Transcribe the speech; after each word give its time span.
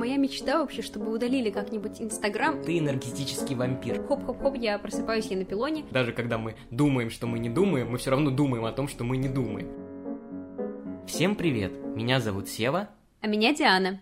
Моя 0.00 0.16
мечта 0.16 0.58
вообще, 0.58 0.80
чтобы 0.80 1.12
удалили 1.12 1.50
как-нибудь 1.50 2.00
Инстаграм. 2.00 2.64
Ты 2.64 2.78
энергетический 2.78 3.54
вампир. 3.54 4.02
Хоп-хоп-хоп, 4.06 4.56
я 4.56 4.78
просыпаюсь, 4.78 5.26
я 5.26 5.36
на 5.36 5.44
пилоне. 5.44 5.84
Даже 5.90 6.14
когда 6.14 6.38
мы 6.38 6.56
думаем, 6.70 7.10
что 7.10 7.26
мы 7.26 7.38
не 7.38 7.50
думаем, 7.50 7.90
мы 7.90 7.98
все 7.98 8.08
равно 8.08 8.30
думаем 8.30 8.64
о 8.64 8.72
том, 8.72 8.88
что 8.88 9.04
мы 9.04 9.18
не 9.18 9.28
думаем. 9.28 9.68
Всем 11.06 11.36
привет, 11.36 11.72
меня 11.94 12.18
зовут 12.18 12.48
Сева. 12.48 12.88
А 13.20 13.26
меня 13.26 13.54
Диана. 13.54 14.00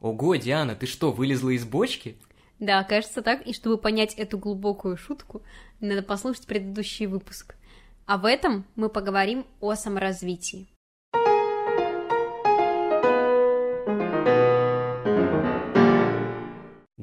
Ого, 0.00 0.36
Диана, 0.36 0.76
ты 0.76 0.84
что, 0.84 1.12
вылезла 1.12 1.48
из 1.48 1.64
бочки? 1.64 2.18
Да, 2.58 2.84
кажется 2.84 3.22
так, 3.22 3.46
и 3.46 3.54
чтобы 3.54 3.78
понять 3.78 4.12
эту 4.16 4.36
глубокую 4.36 4.98
шутку, 4.98 5.40
надо 5.80 6.02
послушать 6.02 6.46
предыдущий 6.46 7.06
выпуск. 7.06 7.54
А 8.04 8.18
в 8.18 8.26
этом 8.26 8.66
мы 8.74 8.90
поговорим 8.90 9.46
о 9.60 9.76
саморазвитии. 9.76 10.68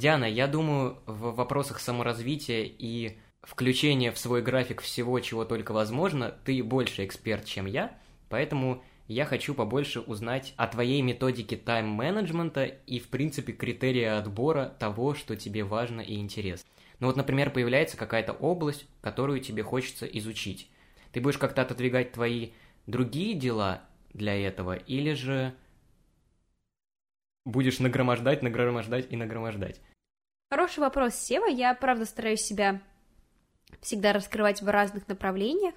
Диана, 0.03 0.25
я 0.25 0.47
думаю, 0.47 0.97
в 1.05 1.33
вопросах 1.33 1.79
саморазвития 1.79 2.63
и 2.65 3.15
включения 3.41 4.11
в 4.11 4.17
свой 4.17 4.41
график 4.41 4.81
всего, 4.81 5.17
чего 5.21 5.45
только 5.45 5.71
возможно, 5.71 6.35
ты 6.43 6.61
больше 6.61 7.05
эксперт, 7.05 7.45
чем 7.45 7.67
я, 7.67 7.97
поэтому 8.27 8.83
я 9.07 9.23
хочу 9.23 9.53
побольше 9.53 10.01
узнать 10.01 10.55
о 10.57 10.67
твоей 10.67 11.01
методике 11.01 11.55
тайм-менеджмента 11.55 12.65
и, 12.65 12.99
в 12.99 13.07
принципе, 13.07 13.53
критерии 13.53 14.03
отбора 14.03 14.75
того, 14.77 15.15
что 15.15 15.37
тебе 15.37 15.63
важно 15.63 16.01
и 16.01 16.15
интересно. 16.15 16.67
Ну 16.99 17.07
вот, 17.07 17.15
например, 17.15 17.49
появляется 17.49 17.95
какая-то 17.95 18.33
область, 18.33 18.85
которую 18.99 19.39
тебе 19.39 19.63
хочется 19.63 20.05
изучить. 20.05 20.69
Ты 21.13 21.21
будешь 21.21 21.37
как-то 21.37 21.61
отодвигать 21.61 22.11
твои 22.11 22.49
другие 22.87 23.35
дела 23.35 23.83
для 24.13 24.35
этого, 24.35 24.75
или 24.75 25.13
же 25.13 25.53
будешь 27.45 27.79
нагромождать, 27.79 28.43
нагромождать 28.43 29.07
и 29.09 29.15
нагромождать? 29.15 29.79
Хороший 30.53 30.81
вопрос, 30.81 31.15
Сева. 31.15 31.47
Я, 31.47 31.73
правда, 31.73 32.05
стараюсь 32.05 32.41
себя 32.41 32.79
всегда 33.81 34.13
раскрывать 34.13 34.61
в 34.61 34.67
разных 34.67 35.07
направлениях. 35.07 35.73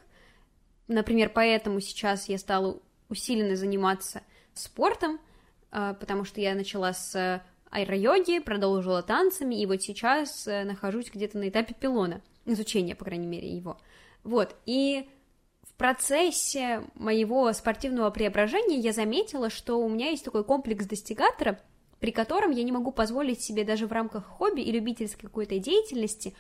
Например, 0.87 1.31
поэтому 1.35 1.81
сейчас 1.81 2.29
я 2.29 2.37
стала 2.37 2.79
усиленно 3.09 3.57
заниматься 3.57 4.21
спортом, 4.53 5.19
а, 5.71 5.95
потому 5.95 6.27
что 6.27 6.43
я 6.43 6.55
начала 6.55 6.93
с 6.93 7.43
аэро-йоги, 7.71 8.41
продолжила 8.41 9.03
танцами, 9.03 9.55
и 9.55 9.65
вот 9.65 9.81
сейчас 9.81 10.47
э, 10.47 10.65
нахожусь 10.65 11.11
где-то 11.11 11.39
на 11.39 11.49
этапе 11.49 11.73
пилона, 11.73 12.21
изучения, 12.45 12.95
по 12.95 13.07
крайней 13.07 13.27
мере, 13.27 13.49
его. 13.49 13.79
Вот, 14.25 14.55
и 14.67 15.09
в 15.63 15.73
процессе 15.79 16.83
моего 16.97 17.51
спортивного 17.55 18.11
преображения 18.11 18.77
я 18.77 18.93
заметила, 18.93 19.49
что 19.49 19.81
у 19.81 19.89
меня 19.89 20.11
есть 20.11 20.27
такой 20.27 20.45
комплекс 20.45 20.85
достигатора, 20.85 21.59
при 22.01 22.11
котором 22.11 22.51
я 22.51 22.63
не 22.63 22.73
могу 22.73 22.93
позволить 22.93 23.41
себе 23.41 23.65
даже 23.65 23.87
в 23.87 23.93
рамках 23.93 24.25
хобби 24.27 24.61
и 24.61 24.73
любительской 24.73 25.29
какой-то 25.29 25.59
деятельности 25.59 26.35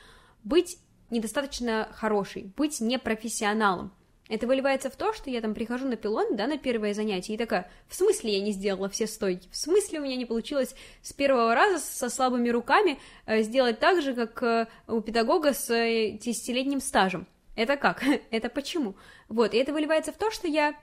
быть 0.45 0.79
недостаточно 1.11 1.89
хорошей, 1.93 2.53
быть 2.57 2.81
непрофессионалом. 2.81 3.93
Это 4.29 4.48
выливается 4.48 4.91
в 4.91 4.97
то, 4.97 5.13
что 5.13 5.31
я 5.31 5.41
там 5.41 5.55
прихожу 5.55 5.87
на 5.87 5.95
пилон, 5.97 6.35
да, 6.35 6.48
на 6.48 6.59
первое 6.59 6.95
занятие, 6.95 7.35
и 7.35 7.39
такая, 7.39 7.71
в 7.87 7.95
смысле 7.95 8.33
я 8.33 8.41
не 8.41 8.51
сделала 8.51 8.89
все 8.89 9.07
стойки? 9.07 9.48
В 9.53 9.57
смысле 9.57 10.01
у 10.01 10.03
меня 10.03 10.17
не 10.17 10.25
получилось 10.25 10.75
с 11.03 11.13
первого 11.13 11.55
раза 11.55 11.79
со 11.79 12.09
слабыми 12.09 12.48
руками 12.48 12.98
э, 13.27 13.43
сделать 13.43 13.79
так 13.79 14.03
же, 14.03 14.15
как 14.15 14.43
э, 14.43 14.67
у 14.89 15.01
педагога 15.01 15.53
с 15.53 15.70
э, 15.70 16.19
десятилетним 16.20 16.81
стажем? 16.81 17.29
Это 17.55 17.77
как? 17.77 18.03
это 18.33 18.48
почему? 18.48 18.97
Вот, 19.29 19.55
и 19.55 19.59
это 19.59 19.73
выливается 19.73 20.13
в 20.13 20.17
то, 20.17 20.33
что 20.33 20.48
я 20.48 20.75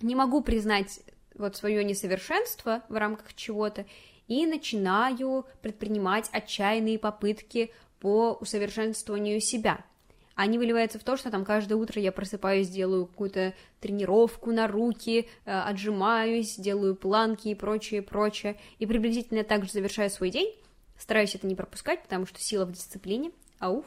не 0.00 0.14
могу 0.14 0.40
признать 0.40 1.00
вот 1.38 1.56
свое 1.56 1.82
несовершенство 1.84 2.82
в 2.88 2.96
рамках 2.96 3.34
чего-то 3.34 3.86
и 4.26 4.46
начинаю 4.46 5.46
предпринимать 5.62 6.28
отчаянные 6.32 6.98
попытки 6.98 7.72
по 8.00 8.36
усовершенствованию 8.40 9.40
себя– 9.40 9.84
они 10.38 10.56
выливаются 10.56 11.00
в 11.00 11.02
то, 11.02 11.16
что 11.16 11.32
там 11.32 11.44
каждое 11.44 11.74
утро 11.74 12.00
я 12.00 12.12
просыпаюсь, 12.12 12.68
делаю 12.68 13.06
какую-то 13.06 13.54
тренировку 13.80 14.52
на 14.52 14.68
руки, 14.68 15.28
э, 15.44 15.50
отжимаюсь, 15.50 16.54
делаю 16.54 16.94
планки 16.94 17.48
и 17.48 17.56
прочее, 17.56 18.02
прочее, 18.02 18.56
и 18.78 18.86
приблизительно 18.86 19.42
так 19.42 19.64
же 19.64 19.72
завершаю 19.72 20.10
свой 20.10 20.30
день, 20.30 20.54
стараюсь 20.96 21.34
это 21.34 21.44
не 21.48 21.56
пропускать, 21.56 22.04
потому 22.04 22.24
что 22.24 22.38
сила 22.38 22.66
в 22.66 22.70
дисциплине, 22.70 23.32
ауф, 23.58 23.84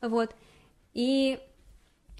вот, 0.00 0.36
и, 0.94 1.40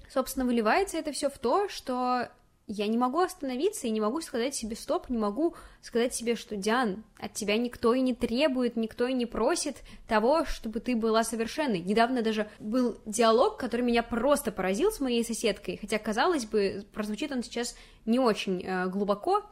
собственно, 0.09 0.45
выливается 0.45 0.97
это 0.97 1.13
все 1.13 1.29
в 1.29 1.37
то, 1.37 1.69
что 1.69 2.27
я 2.69 2.85
не 2.85 2.99
могу 2.99 3.19
остановиться 3.19 3.87
и 3.87 3.89
не 3.89 3.99
могу 3.99 4.21
сказать 4.21 4.53
себе 4.53 4.75
стоп, 4.75 5.09
не 5.09 5.17
могу 5.17 5.55
сказать 5.81 6.13
себе, 6.13 6.35
что 6.35 6.55
Диан, 6.55 7.03
от 7.17 7.33
тебя 7.33 7.57
никто 7.57 7.95
и 7.95 7.99
не 7.99 8.13
требует, 8.13 8.75
никто 8.75 9.07
и 9.07 9.13
не 9.13 9.25
просит 9.25 9.77
того, 10.07 10.45
чтобы 10.45 10.79
ты 10.79 10.95
была 10.95 11.23
совершенной. 11.23 11.79
Недавно 11.79 12.21
даже 12.21 12.47
был 12.59 12.99
диалог, 13.07 13.57
который 13.57 13.81
меня 13.81 14.03
просто 14.03 14.51
поразил 14.51 14.91
с 14.91 14.99
моей 14.99 15.25
соседкой, 15.25 15.77
хотя, 15.81 15.97
казалось 15.97 16.45
бы, 16.45 16.85
прозвучит 16.93 17.31
он 17.31 17.41
сейчас 17.41 17.75
не 18.05 18.19
очень 18.19 18.63
э, 18.63 18.85
глубоко. 18.87 19.43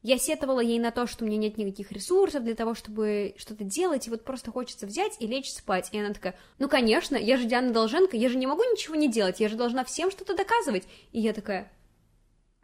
Я 0.00 0.16
сетовала 0.16 0.60
ей 0.60 0.78
на 0.78 0.90
то, 0.90 1.06
что 1.06 1.24
у 1.24 1.26
меня 1.26 1.36
нет 1.36 1.58
никаких 1.58 1.92
ресурсов 1.92 2.44
для 2.44 2.54
того, 2.54 2.74
чтобы 2.74 3.34
что-то 3.36 3.64
делать, 3.64 4.06
и 4.06 4.10
вот 4.10 4.24
просто 4.24 4.50
хочется 4.50 4.86
взять 4.86 5.16
и 5.20 5.26
лечь 5.26 5.50
спать. 5.50 5.90
И 5.92 5.98
она 5.98 6.14
такая, 6.14 6.34
ну, 6.58 6.68
конечно, 6.68 7.16
я 7.16 7.36
же 7.36 7.44
Диана 7.44 7.72
Долженко, 7.72 8.16
я 8.16 8.30
же 8.30 8.38
не 8.38 8.46
могу 8.46 8.62
ничего 8.64 8.94
не 8.94 9.10
делать, 9.10 9.40
я 9.40 9.50
же 9.50 9.56
должна 9.56 9.84
всем 9.84 10.10
что-то 10.10 10.34
доказывать. 10.34 10.84
И 11.12 11.20
я 11.20 11.32
такая, 11.34 11.70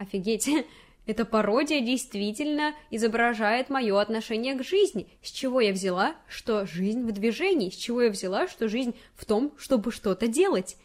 Офигеть, 0.01 0.49
эта 1.07 1.27
пародия 1.27 1.83
действительно 1.83 2.75
изображает 2.91 3.69
мое 3.69 4.01
отношение 4.01 4.55
к 4.55 4.65
жизни. 4.65 5.07
С 5.21 5.31
чего 5.31 5.61
я 5.61 5.73
взяла, 5.73 6.17
что 6.27 6.65
жизнь 6.67 7.03
в 7.03 7.13
движении? 7.13 7.69
С 7.69 7.77
чего 7.77 8.03
я 8.03 8.11
взяла, 8.11 8.49
что 8.49 8.67
жизнь 8.67 8.95
в 9.15 9.27
том, 9.27 9.53
чтобы 9.59 9.93
что-то 9.93 10.27
делать? 10.27 10.79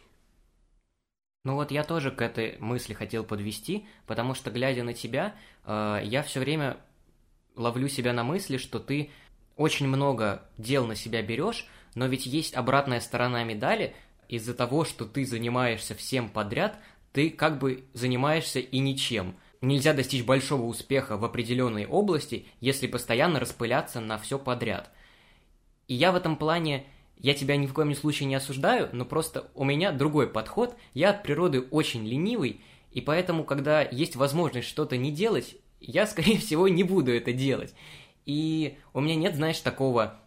Ну 1.44 1.54
вот 1.54 1.70
я 1.70 1.82
тоже 1.82 2.10
к 2.10 2.20
этой 2.20 2.58
мысли 2.58 2.92
хотел 2.92 3.24
подвести, 3.24 3.86
потому 4.06 4.34
что, 4.34 4.50
глядя 4.50 4.82
на 4.82 4.92
тебя, 4.92 5.34
э, 5.64 6.00
я 6.04 6.22
все 6.22 6.40
время 6.40 6.76
ловлю 7.54 7.88
себя 7.88 8.12
на 8.12 8.22
мысли, 8.22 8.58
что 8.58 8.80
ты 8.80 9.10
очень 9.56 9.88
много 9.88 10.42
дел 10.58 10.86
на 10.86 10.94
себя 10.94 11.22
берешь, 11.22 11.66
но 11.94 12.06
ведь 12.06 12.26
есть 12.26 12.54
обратная 12.54 13.00
сторона 13.00 13.44
медали, 13.44 13.94
из-за 14.28 14.54
того, 14.54 14.84
что 14.84 15.04
ты 15.04 15.24
занимаешься 15.24 15.94
всем 15.94 16.28
подряд, 16.28 16.78
ты 17.16 17.30
как 17.30 17.58
бы 17.58 17.86
занимаешься 17.94 18.60
и 18.60 18.78
ничем. 18.78 19.36
Нельзя 19.62 19.94
достичь 19.94 20.22
большого 20.22 20.64
успеха 20.66 21.16
в 21.16 21.24
определенной 21.24 21.86
области, 21.86 22.44
если 22.60 22.86
постоянно 22.86 23.40
распыляться 23.40 24.00
на 24.00 24.18
все 24.18 24.38
подряд. 24.38 24.90
И 25.88 25.94
я 25.94 26.12
в 26.12 26.16
этом 26.16 26.36
плане, 26.36 26.84
я 27.16 27.32
тебя 27.32 27.56
ни 27.56 27.66
в 27.66 27.72
коем 27.72 27.94
случае 27.94 28.26
не 28.26 28.34
осуждаю, 28.34 28.90
но 28.92 29.06
просто 29.06 29.50
у 29.54 29.64
меня 29.64 29.92
другой 29.92 30.28
подход, 30.28 30.76
я 30.92 31.08
от 31.08 31.22
природы 31.22 31.62
очень 31.62 32.06
ленивый, 32.06 32.60
и 32.90 33.00
поэтому, 33.00 33.44
когда 33.44 33.80
есть 33.80 34.14
возможность 34.14 34.68
что-то 34.68 34.98
не 34.98 35.10
делать, 35.10 35.56
я, 35.80 36.06
скорее 36.06 36.36
всего, 36.36 36.68
не 36.68 36.82
буду 36.82 37.16
это 37.16 37.32
делать. 37.32 37.74
И 38.26 38.76
у 38.92 39.00
меня 39.00 39.14
нет, 39.14 39.36
знаешь, 39.36 39.60
такого 39.60 40.20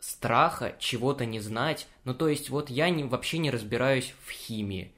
страха 0.00 0.74
чего-то 0.80 1.24
не 1.24 1.38
знать. 1.38 1.86
Ну, 2.02 2.14
то 2.14 2.26
есть, 2.28 2.50
вот 2.50 2.68
я 2.68 2.90
не, 2.90 3.04
вообще 3.04 3.38
не 3.38 3.52
разбираюсь 3.52 4.12
в 4.26 4.32
химии. 4.32 4.92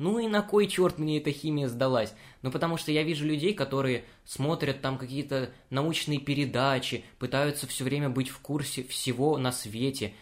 Ну 0.00 0.18
и 0.18 0.28
на 0.28 0.40
кой 0.40 0.66
черт 0.66 0.98
мне 0.98 1.18
эта 1.18 1.30
химия 1.30 1.68
сдалась? 1.68 2.14
Ну 2.40 2.50
потому 2.50 2.78
что 2.78 2.90
я 2.90 3.02
вижу 3.02 3.26
людей, 3.26 3.52
которые 3.52 4.06
смотрят 4.24 4.80
там 4.80 4.96
какие-то 4.96 5.50
научные 5.68 6.18
передачи, 6.18 7.04
пытаются 7.18 7.66
все 7.66 7.84
время 7.84 8.08
быть 8.08 8.30
в 8.30 8.38
курсе 8.38 8.82
всего 8.82 9.36
на 9.36 9.52
свете. 9.52 10.14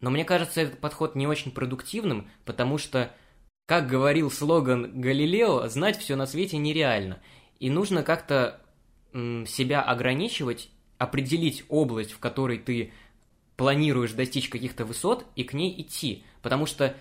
Но 0.00 0.08
мне 0.08 0.24
кажется 0.24 0.62
этот 0.62 0.80
подход 0.80 1.14
не 1.14 1.26
очень 1.26 1.50
продуктивным, 1.50 2.30
потому 2.46 2.78
что, 2.78 3.14
как 3.66 3.86
говорил 3.86 4.30
слоган 4.30 4.98
Галилео, 4.98 5.68
знать 5.68 5.98
все 5.98 6.16
на 6.16 6.24
свете 6.24 6.56
нереально. 6.56 7.20
И 7.60 7.68
нужно 7.68 8.02
как-то 8.02 8.62
себя 9.12 9.82
ограничивать, 9.82 10.70
определить 10.96 11.66
область, 11.68 12.12
в 12.12 12.18
которой 12.18 12.56
ты 12.56 12.94
планируешь 13.58 14.12
достичь 14.12 14.48
каких-то 14.48 14.86
высот 14.86 15.26
и 15.36 15.44
к 15.44 15.52
ней 15.52 15.78
идти. 15.78 16.24
Потому 16.40 16.64
что 16.64 16.96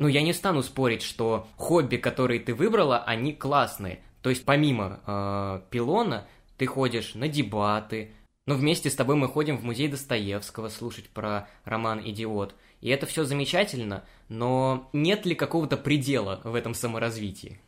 ну, 0.00 0.08
я 0.08 0.22
не 0.22 0.32
стану 0.32 0.62
спорить, 0.62 1.02
что 1.02 1.46
хобби, 1.56 1.98
которые 1.98 2.40
ты 2.40 2.54
выбрала, 2.54 3.04
они 3.04 3.34
классные. 3.34 4.00
То 4.22 4.30
есть, 4.30 4.46
помимо 4.46 5.00
э, 5.06 5.60
пилона, 5.68 6.26
ты 6.56 6.64
ходишь 6.64 7.14
на 7.14 7.28
дебаты, 7.28 8.14
но 8.46 8.54
вместе 8.54 8.88
с 8.88 8.94
тобой 8.94 9.16
мы 9.16 9.28
ходим 9.28 9.58
в 9.58 9.62
музей 9.62 9.88
Достоевского 9.88 10.70
слушать 10.70 11.10
про 11.10 11.50
роман 11.66 12.00
«Идиот». 12.02 12.54
И 12.80 12.88
это 12.88 13.04
все 13.04 13.24
замечательно, 13.24 14.02
но 14.30 14.88
нет 14.94 15.26
ли 15.26 15.34
какого-то 15.34 15.76
предела 15.76 16.40
в 16.44 16.54
этом 16.54 16.72
саморазвитии? 16.72 17.60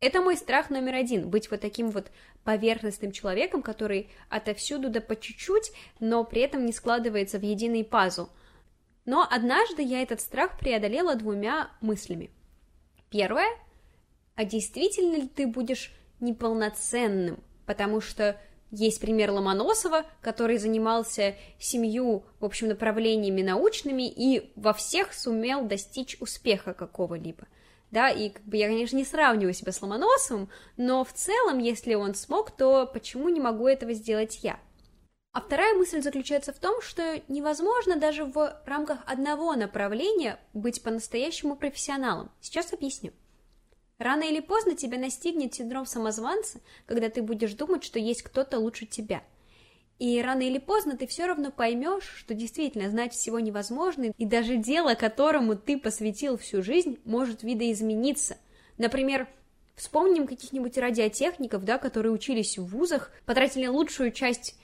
Это 0.00 0.20
мой 0.20 0.36
страх 0.36 0.68
номер 0.68 0.94
один, 0.94 1.30
быть 1.30 1.48
вот 1.48 1.60
таким 1.60 1.90
вот 1.90 2.10
поверхностным 2.42 3.12
человеком, 3.12 3.62
который 3.62 4.10
отовсюду 4.28 4.90
да 4.90 5.00
по 5.00 5.14
чуть-чуть, 5.14 5.70
но 6.00 6.24
при 6.24 6.42
этом 6.42 6.66
не 6.66 6.72
складывается 6.72 7.38
в 7.38 7.42
единый 7.42 7.84
пазл– 7.84 8.30
но 9.06 9.26
однажды 9.28 9.82
я 9.82 10.02
этот 10.02 10.20
страх 10.20 10.58
преодолела 10.58 11.14
двумя 11.14 11.70
мыслями. 11.80 12.30
Первое, 13.08 13.48
а 14.34 14.44
действительно 14.44 15.16
ли 15.16 15.28
ты 15.28 15.46
будешь 15.46 15.92
неполноценным? 16.20 17.42
Потому 17.64 18.00
что 18.00 18.38
Есть 18.70 19.00
пример 19.00 19.30
Ломоносова, 19.30 20.04
который 20.20 20.58
занимался 20.58 21.36
семью, 21.58 22.24
в 22.40 22.44
общем, 22.44 22.68
направлениями 22.68 23.40
научными 23.40 24.08
и 24.08 24.52
во 24.56 24.72
всех 24.72 25.14
сумел 25.14 25.64
достичь 25.64 26.16
успеха 26.20 26.74
какого-либо. 26.74 27.46
Да, 27.92 28.10
и 28.10 28.30
как 28.30 28.42
бы 28.42 28.56
я, 28.56 28.66
конечно, 28.66 28.96
не 28.96 29.04
сравниваю 29.04 29.54
себя 29.54 29.70
с 29.70 29.80
Ломоносовым, 29.80 30.50
но 30.76 31.04
в 31.04 31.12
целом, 31.12 31.58
если 31.58 31.94
он 31.94 32.16
смог, 32.16 32.50
то 32.50 32.90
почему 32.92 33.28
не 33.28 33.40
могу 33.40 33.68
этого 33.68 33.92
сделать 33.92 34.40
я? 34.42 34.58
А 35.36 35.40
вторая 35.42 35.74
мысль 35.74 36.00
заключается 36.00 36.54
в 36.54 36.58
том, 36.58 36.80
что 36.80 37.20
невозможно 37.28 37.96
даже 37.96 38.24
в 38.24 38.58
рамках 38.64 39.00
одного 39.04 39.54
направления 39.54 40.40
быть 40.54 40.82
по-настоящему 40.82 41.56
профессионалом. 41.56 42.30
Сейчас 42.40 42.72
объясню. 42.72 43.12
Рано 43.98 44.22
или 44.22 44.40
поздно 44.40 44.74
тебя 44.74 44.98
настигнет 44.98 45.52
синдром 45.52 45.84
самозванца, 45.84 46.60
когда 46.86 47.10
ты 47.10 47.20
будешь 47.20 47.52
думать, 47.52 47.84
что 47.84 47.98
есть 47.98 48.22
кто-то 48.22 48.58
лучше 48.58 48.86
тебя. 48.86 49.22
И 49.98 50.22
рано 50.22 50.40
или 50.40 50.56
поздно 50.56 50.96
ты 50.96 51.06
все 51.06 51.26
равно 51.26 51.50
поймешь, 51.50 52.10
что 52.16 52.32
действительно 52.32 52.88
знать 52.88 53.12
всего 53.12 53.38
невозможно, 53.38 54.14
и 54.16 54.24
даже 54.24 54.56
дело, 54.56 54.94
которому 54.94 55.54
ты 55.54 55.78
посвятил 55.78 56.38
всю 56.38 56.62
жизнь, 56.62 56.98
может 57.04 57.42
видоизмениться. 57.42 58.38
Например, 58.78 59.28
вспомним 59.74 60.26
каких-нибудь 60.26 60.78
радиотехников, 60.78 61.62
да, 61.62 61.76
которые 61.76 62.12
учились 62.12 62.56
в 62.56 62.64
вузах, 62.64 63.10
потратили 63.26 63.66
лучшую 63.66 64.12
часть 64.12 64.56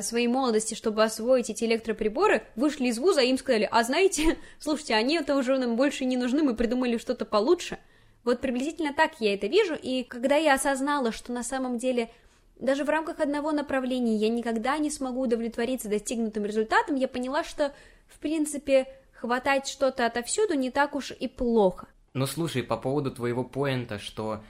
своей 0.00 0.28
молодости, 0.28 0.74
чтобы 0.74 1.02
освоить 1.02 1.50
эти 1.50 1.64
электроприборы, 1.64 2.44
вышли 2.56 2.86
из 2.86 2.98
вуза, 2.98 3.22
и 3.22 3.30
им 3.30 3.38
сказали, 3.38 3.68
а 3.70 3.82
знаете, 3.82 4.38
слушайте, 4.58 4.94
они 4.94 5.16
это 5.16 5.36
уже 5.36 5.58
нам 5.58 5.76
больше 5.76 6.04
не 6.04 6.16
нужны, 6.16 6.42
мы 6.42 6.54
придумали 6.54 6.96
что-то 6.96 7.24
получше. 7.24 7.78
Вот 8.22 8.40
приблизительно 8.40 8.94
так 8.94 9.20
я 9.20 9.34
это 9.34 9.46
вижу, 9.46 9.74
и 9.74 10.02
когда 10.02 10.36
я 10.36 10.54
осознала, 10.54 11.12
что 11.12 11.32
на 11.32 11.42
самом 11.42 11.78
деле 11.78 12.10
даже 12.58 12.84
в 12.84 12.88
рамках 12.88 13.20
одного 13.20 13.52
направления 13.52 14.16
я 14.16 14.28
никогда 14.28 14.78
не 14.78 14.90
смогу 14.90 15.22
удовлетвориться 15.22 15.88
достигнутым 15.88 16.44
результатом, 16.44 16.96
я 16.96 17.08
поняла, 17.08 17.44
что, 17.44 17.74
в 18.06 18.18
принципе, 18.18 18.86
хватать 19.12 19.68
что-то 19.68 20.06
отовсюду 20.06 20.54
не 20.54 20.70
так 20.70 20.94
уж 20.94 21.10
и 21.10 21.28
плохо. 21.28 21.88
Ну 22.14 22.26
слушай, 22.26 22.62
по 22.62 22.76
поводу 22.76 23.10
твоего 23.10 23.42
поинта, 23.42 23.98
что 23.98 24.42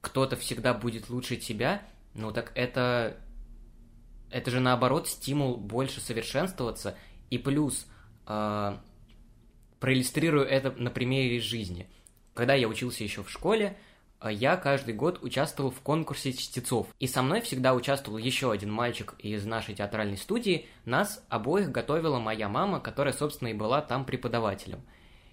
кто-то 0.00 0.36
всегда 0.36 0.74
будет 0.74 1.08
лучше 1.08 1.36
тебя, 1.36 1.82
ну 2.14 2.32
так 2.32 2.52
это 2.54 3.16
это 4.34 4.50
же 4.50 4.58
наоборот 4.58 5.06
стимул 5.06 5.56
больше 5.56 6.00
совершенствоваться, 6.00 6.98
и 7.30 7.38
плюс 7.38 7.86
э, 8.26 8.76
проиллюстрирую 9.78 10.44
это 10.44 10.72
на 10.72 10.90
примере 10.90 11.38
жизни. 11.38 11.88
Когда 12.34 12.54
я 12.54 12.66
учился 12.66 13.04
еще 13.04 13.22
в 13.22 13.30
школе, 13.30 13.78
а, 14.18 14.32
я 14.32 14.56
каждый 14.56 14.92
год 14.92 15.22
участвовал 15.22 15.70
в 15.70 15.80
конкурсе 15.82 16.32
чтецов. 16.32 16.88
И 16.98 17.06
со 17.06 17.22
мной 17.22 17.42
всегда 17.42 17.74
участвовал 17.74 18.18
еще 18.18 18.50
один 18.50 18.72
мальчик 18.72 19.14
из 19.20 19.46
нашей 19.46 19.76
театральной 19.76 20.16
студии. 20.16 20.66
Нас 20.84 21.24
обоих 21.28 21.70
готовила 21.70 22.18
моя 22.18 22.48
мама, 22.48 22.80
которая, 22.80 23.14
собственно, 23.14 23.48
и 23.48 23.54
была 23.54 23.82
там 23.82 24.04
преподавателем. 24.04 24.80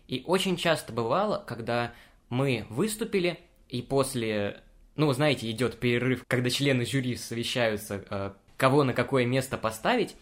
И 0.07 0.21
очень 0.27 0.57
часто 0.57 0.93
бывало, 0.93 1.43
когда 1.47 1.93
мы 2.29 2.67
выступили, 2.69 3.39
и 3.67 3.81
после, 3.81 4.61
ну, 4.95 5.11
знаете, 5.11 5.49
идет 5.49 5.79
перерыв, 5.79 6.23
когда 6.27 6.51
члены 6.51 6.85
жюри 6.85 7.15
совещаются 7.15 8.05
э, 8.07 8.31
кого 8.61 8.83
на 8.83 8.93
какое 8.93 9.25
место 9.25 9.57
поставить, 9.57 10.15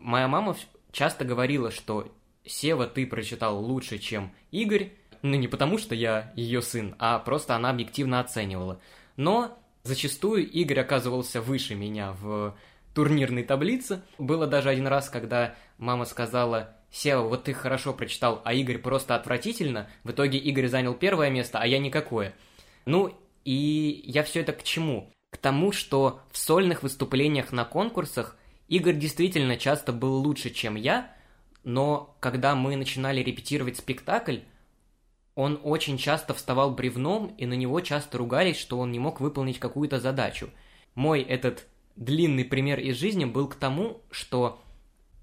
моя 0.00 0.26
мама 0.26 0.56
часто 0.90 1.24
говорила, 1.24 1.70
что 1.70 2.12
Сева, 2.44 2.88
ты 2.88 3.06
прочитал 3.06 3.64
лучше, 3.64 3.98
чем 3.98 4.32
Игорь, 4.50 4.94
ну 5.22 5.36
не 5.36 5.46
потому, 5.46 5.78
что 5.78 5.94
я 5.94 6.32
ее 6.34 6.60
сын, 6.60 6.96
а 6.98 7.20
просто 7.20 7.54
она 7.54 7.70
объективно 7.70 8.18
оценивала. 8.18 8.80
Но 9.14 9.56
зачастую 9.84 10.50
Игорь 10.50 10.80
оказывался 10.80 11.40
выше 11.40 11.76
меня 11.76 12.16
в 12.20 12.56
турнирной 12.96 13.44
таблице. 13.44 14.02
Было 14.18 14.48
даже 14.48 14.70
один 14.70 14.88
раз, 14.88 15.08
когда 15.08 15.54
мама 15.78 16.04
сказала, 16.04 16.76
Сева, 16.90 17.22
вот 17.28 17.44
ты 17.44 17.54
хорошо 17.54 17.92
прочитал, 17.92 18.42
а 18.44 18.54
Игорь 18.54 18.78
просто 18.78 19.14
отвратительно. 19.14 19.88
В 20.02 20.10
итоге 20.10 20.38
Игорь 20.38 20.66
занял 20.66 20.94
первое 20.94 21.30
место, 21.30 21.60
а 21.60 21.66
я 21.68 21.78
никакое. 21.78 22.34
Ну, 22.86 23.16
и 23.44 24.02
я 24.04 24.24
все 24.24 24.40
это 24.40 24.52
к 24.52 24.64
чему? 24.64 25.13
К 25.34 25.36
тому, 25.36 25.72
что 25.72 26.20
в 26.30 26.38
сольных 26.38 26.84
выступлениях 26.84 27.50
на 27.50 27.64
конкурсах 27.64 28.36
Игорь 28.68 28.94
действительно 28.94 29.56
часто 29.56 29.92
был 29.92 30.18
лучше, 30.18 30.50
чем 30.50 30.76
я, 30.76 31.12
но 31.64 32.16
когда 32.20 32.54
мы 32.54 32.76
начинали 32.76 33.20
репетировать 33.20 33.76
спектакль, 33.76 34.38
он 35.34 35.58
очень 35.64 35.98
часто 35.98 36.34
вставал 36.34 36.70
бревном, 36.70 37.34
и 37.36 37.46
на 37.46 37.54
него 37.54 37.80
часто 37.80 38.16
ругались, 38.16 38.56
что 38.56 38.78
он 38.78 38.92
не 38.92 39.00
мог 39.00 39.20
выполнить 39.20 39.58
какую-то 39.58 39.98
задачу. 39.98 40.50
Мой 40.94 41.20
этот 41.22 41.66
длинный 41.96 42.44
пример 42.44 42.78
из 42.78 42.96
жизни 42.96 43.24
был 43.24 43.48
к 43.48 43.56
тому, 43.56 44.02
что 44.12 44.62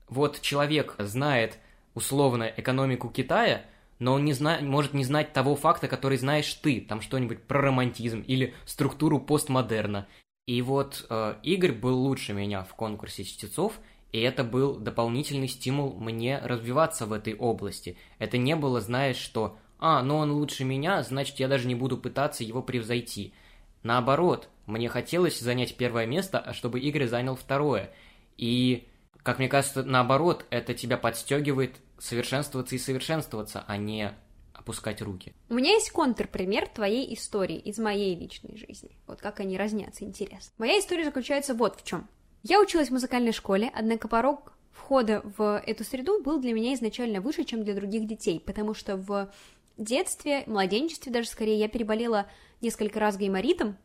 вот 0.09 0.41
человек 0.41 0.95
знает 0.97 1.57
условно 1.93 2.51
экономику 2.57 3.07
Китая, 3.07 3.63
но 4.01 4.13
он 4.13 4.25
не 4.25 4.33
зна... 4.33 4.57
может 4.61 4.95
не 4.95 5.03
знать 5.03 5.31
того 5.31 5.55
факта, 5.55 5.87
который 5.87 6.17
знаешь 6.17 6.51
ты, 6.55 6.81
там 6.81 7.01
что-нибудь 7.01 7.43
про 7.43 7.61
романтизм 7.61 8.21
или 8.21 8.55
структуру 8.65 9.19
постмодерна. 9.19 10.07
И 10.47 10.59
вот 10.63 11.05
э, 11.07 11.35
Игорь 11.43 11.73
был 11.73 11.99
лучше 11.99 12.33
меня 12.33 12.63
в 12.63 12.73
конкурсе 12.73 13.23
чтецов, 13.23 13.79
и 14.11 14.19
это 14.19 14.43
был 14.43 14.75
дополнительный 14.75 15.47
стимул 15.47 15.93
мне 15.99 16.39
развиваться 16.39 17.05
в 17.05 17.13
этой 17.13 17.35
области. 17.35 17.95
Это 18.17 18.39
не 18.39 18.55
было, 18.55 18.81
знаешь, 18.81 19.17
что 19.17 19.59
«а, 19.77 20.01
ну 20.01 20.17
он 20.17 20.31
лучше 20.31 20.65
меня, 20.65 21.03
значит, 21.03 21.39
я 21.39 21.47
даже 21.47 21.67
не 21.67 21.75
буду 21.75 21.95
пытаться 21.95 22.43
его 22.43 22.63
превзойти». 22.63 23.35
Наоборот, 23.83 24.49
мне 24.65 24.89
хотелось 24.89 25.39
занять 25.39 25.77
первое 25.77 26.07
место, 26.07 26.39
а 26.39 26.53
чтобы 26.53 26.79
Игорь 26.79 27.05
занял 27.05 27.35
второе. 27.35 27.91
И, 28.35 28.87
как 29.21 29.37
мне 29.37 29.47
кажется, 29.47 29.83
наоборот, 29.83 30.47
это 30.49 30.73
тебя 30.73 30.97
подстегивает 30.97 31.75
совершенствоваться 32.01 32.75
и 32.75 32.79
совершенствоваться, 32.79 33.63
а 33.67 33.77
не 33.77 34.13
опускать 34.53 35.01
руки. 35.01 35.33
У 35.49 35.53
меня 35.53 35.71
есть 35.71 35.91
контрпример 35.91 36.67
твоей 36.67 37.13
истории 37.13 37.57
из 37.57 37.77
моей 37.77 38.15
личной 38.15 38.57
жизни. 38.57 38.97
Вот 39.07 39.21
как 39.21 39.39
они 39.39 39.57
разнятся, 39.57 40.03
интересно. 40.03 40.51
Моя 40.57 40.79
история 40.79 41.05
заключается 41.05 41.53
вот 41.53 41.79
в 41.79 41.83
чем. 41.83 42.07
Я 42.43 42.59
училась 42.59 42.89
в 42.89 42.93
музыкальной 42.93 43.31
школе, 43.31 43.71
однако 43.73 44.07
порог 44.07 44.53
входа 44.71 45.21
в 45.37 45.61
эту 45.65 45.83
среду 45.83 46.21
был 46.23 46.39
для 46.39 46.53
меня 46.53 46.73
изначально 46.73 47.21
выше, 47.21 47.43
чем 47.43 47.63
для 47.63 47.75
других 47.75 48.07
детей, 48.07 48.39
потому 48.39 48.73
что 48.73 48.97
в 48.97 49.31
детстве, 49.77 50.43
младенчестве 50.47 51.11
даже 51.11 51.27
скорее, 51.27 51.59
я 51.59 51.67
переболела 51.67 52.27
несколько 52.61 52.99
раз 52.99 53.17
гайморитом, 53.17 53.77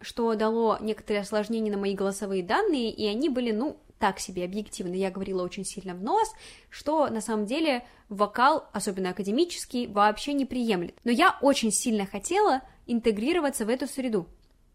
что 0.00 0.34
дало 0.34 0.78
некоторые 0.80 1.22
осложнения 1.22 1.72
на 1.72 1.78
мои 1.78 1.94
голосовые 1.94 2.42
данные, 2.42 2.90
и 2.90 3.06
они 3.06 3.28
были, 3.28 3.50
ну, 3.52 3.78
так 4.04 4.20
себе 4.20 4.44
объективно. 4.44 4.92
Я 4.92 5.10
говорила 5.10 5.42
очень 5.42 5.64
сильно 5.64 5.94
в 5.94 6.02
нос, 6.02 6.30
что 6.68 7.08
на 7.08 7.22
самом 7.22 7.46
деле 7.46 7.86
вокал, 8.10 8.68
особенно 8.74 9.08
академический, 9.08 9.86
вообще 9.86 10.34
не 10.34 10.44
приемлет. 10.44 10.94
Но 11.04 11.10
я 11.10 11.38
очень 11.40 11.72
сильно 11.72 12.04
хотела 12.04 12.60
интегрироваться 12.86 13.64
в 13.64 13.70
эту 13.70 13.86
среду. 13.86 14.26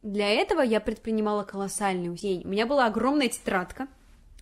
Для 0.01 0.27
этого 0.29 0.61
я 0.61 0.79
предпринимала 0.79 1.43
колоссальные 1.43 2.09
усилия. 2.09 2.43
У 2.43 2.47
меня 2.47 2.65
была 2.65 2.87
огромная 2.87 3.29
тетрадка, 3.29 3.87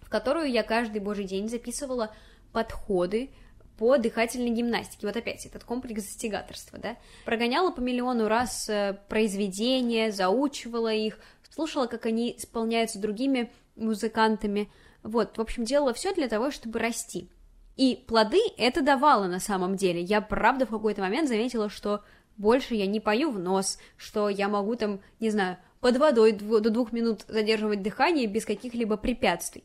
в 0.02 0.10
которую 0.10 0.50
я 0.50 0.64
каждый 0.64 1.02
божий 1.02 1.26
день 1.26 1.50
записывала 1.50 2.16
подходы 2.54 3.32
по 3.78 3.98
дыхательной 3.98 4.52
гимнастике. 4.52 5.06
Вот 5.06 5.18
опять 5.18 5.46
этот 5.46 5.66
комплекс 5.66 6.02
застигаторства, 6.02 6.80
да. 6.80 6.96
Прогоняла 7.26 7.72
по 7.72 7.82
миллиону 7.82 8.30
раз 8.30 8.70
э, 8.70 8.98
произведения, 9.10 10.14
заучивала 10.14 10.94
их, 10.94 11.20
слушала, 11.54 11.88
как 11.88 12.06
они 12.06 12.38
исполняются 12.38 13.00
другими 13.00 13.52
музыкантами. 13.78 14.70
Вот, 15.04 15.38
в 15.38 15.42
общем, 15.42 15.64
делала 15.64 15.94
все 15.94 16.14
для 16.14 16.28
того, 16.28 16.52
чтобы 16.52 16.80
расти. 16.80 17.30
И 17.76 18.04
плоды 18.08 18.42
это 18.58 18.82
давало 18.82 19.28
на 19.28 19.40
самом 19.40 19.76
деле. 19.76 20.02
Я 20.02 20.20
правда 20.22 20.66
в 20.66 20.70
какой-то 20.70 21.02
момент 21.02 21.30
заметила, 21.30 21.70
что 21.70 22.04
больше 22.36 22.76
я 22.76 22.88
не 22.88 23.00
пою 23.00 23.32
в 23.32 23.40
нос, 23.40 23.78
что 23.96 24.30
я 24.30 24.48
могу 24.48 24.76
там, 24.76 25.00
не 25.20 25.30
знаю, 25.30 25.58
под 25.80 25.98
водой 25.98 26.32
до 26.34 26.70
двух 26.70 26.92
минут 26.92 27.24
задерживать 27.28 27.84
дыхание 27.84 28.26
без 28.26 28.46
каких-либо 28.46 28.98
препятствий. 28.98 29.64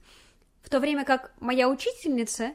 В 0.63 0.69
то 0.69 0.79
время 0.79 1.05
как 1.05 1.33
моя 1.41 1.69
учительница 1.69 2.53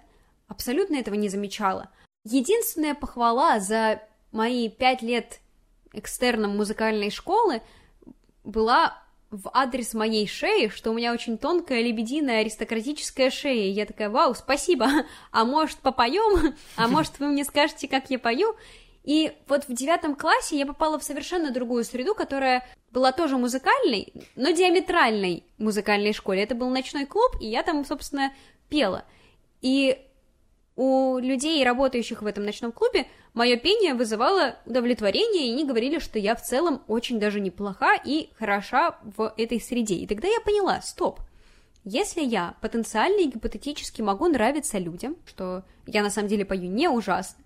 абсолютно 0.48 0.96
этого 0.96 1.16
не 1.16 1.30
замечала. 1.30 1.90
Единственная 2.24 2.94
похвала 2.94 3.60
за 3.60 4.02
мои 4.32 4.70
пять 4.70 5.02
лет 5.02 5.40
экстерном 5.94 6.56
музыкальной 6.56 7.10
школы 7.10 7.62
была 8.44 9.02
в 9.30 9.50
адрес 9.54 9.94
моей 9.94 10.28
шеи, 10.28 10.70
что 10.70 10.92
у 10.92 10.94
меня 10.94 11.12
очень 11.12 11.38
тонкая, 11.38 11.82
лебединая, 11.82 12.42
аристократическая 12.42 13.30
шея. 13.30 13.66
И 13.66 13.72
я 13.72 13.86
такая, 13.86 14.10
вау, 14.10 14.34
спасибо, 14.36 14.88
а 15.32 15.46
может 15.46 15.80
попоем? 15.80 16.56
А 16.76 16.88
может 16.90 17.20
вы 17.20 17.28
мне 17.28 17.44
скажете, 17.44 17.88
как 17.88 18.10
я 18.10 18.20
пою? 18.20 18.56
И 19.04 19.32
вот 19.48 19.68
в 19.68 19.74
девятом 19.74 20.16
классе 20.16 20.58
я 20.58 20.66
попала 20.66 21.00
в 21.00 21.04
совершенно 21.04 21.52
другую 21.52 21.86
среду, 21.86 22.14
которая 22.14 22.68
была 22.92 23.14
тоже 23.14 23.38
музыкальной, 23.38 24.14
но 24.36 24.52
диаметральной 24.52 25.44
музыкальной 25.58 26.14
школе. 26.14 26.44
Это 26.44 26.56
был 26.56 26.70
ночной 26.70 27.06
клуб, 27.06 27.38
и 27.40 27.48
я 27.48 27.64
там, 27.64 27.86
собственно, 27.86 28.34
пела. 28.68 29.06
И 29.62 29.98
у 30.76 31.18
людей, 31.20 31.64
работающих 31.64 32.22
в 32.22 32.26
этом 32.26 32.44
ночном 32.44 32.72
клубе, 32.72 33.08
мое 33.38 33.56
пение 33.56 33.94
вызывало 33.94 34.58
удовлетворение, 34.66 35.48
и 35.48 35.54
они 35.54 35.64
говорили, 35.64 36.00
что 36.00 36.20
я 36.20 36.36
в 36.36 36.42
целом 36.42 36.82
очень 36.88 37.20
даже 37.20 37.40
неплоха 37.40 37.94
и 38.04 38.32
хороша 38.38 38.98
в 39.04 39.34
этой 39.38 39.62
среде. 39.62 39.96
И 39.96 40.08
тогда 40.08 40.28
я 40.28 40.42
поняла, 40.42 40.82
стоп, 40.82 41.22
Если 41.84 42.22
я 42.22 42.56
потенциально 42.60 43.22
и 43.22 43.28
гипотетически 43.28 44.02
могу 44.02 44.28
нравиться 44.28 44.78
людям, 44.78 45.16
что 45.26 45.64
я 45.86 46.04
на 46.04 46.10
самом 46.10 46.28
деле 46.28 46.44
пою 46.44 46.70
не 46.70 46.90
ужасно, 46.90 47.42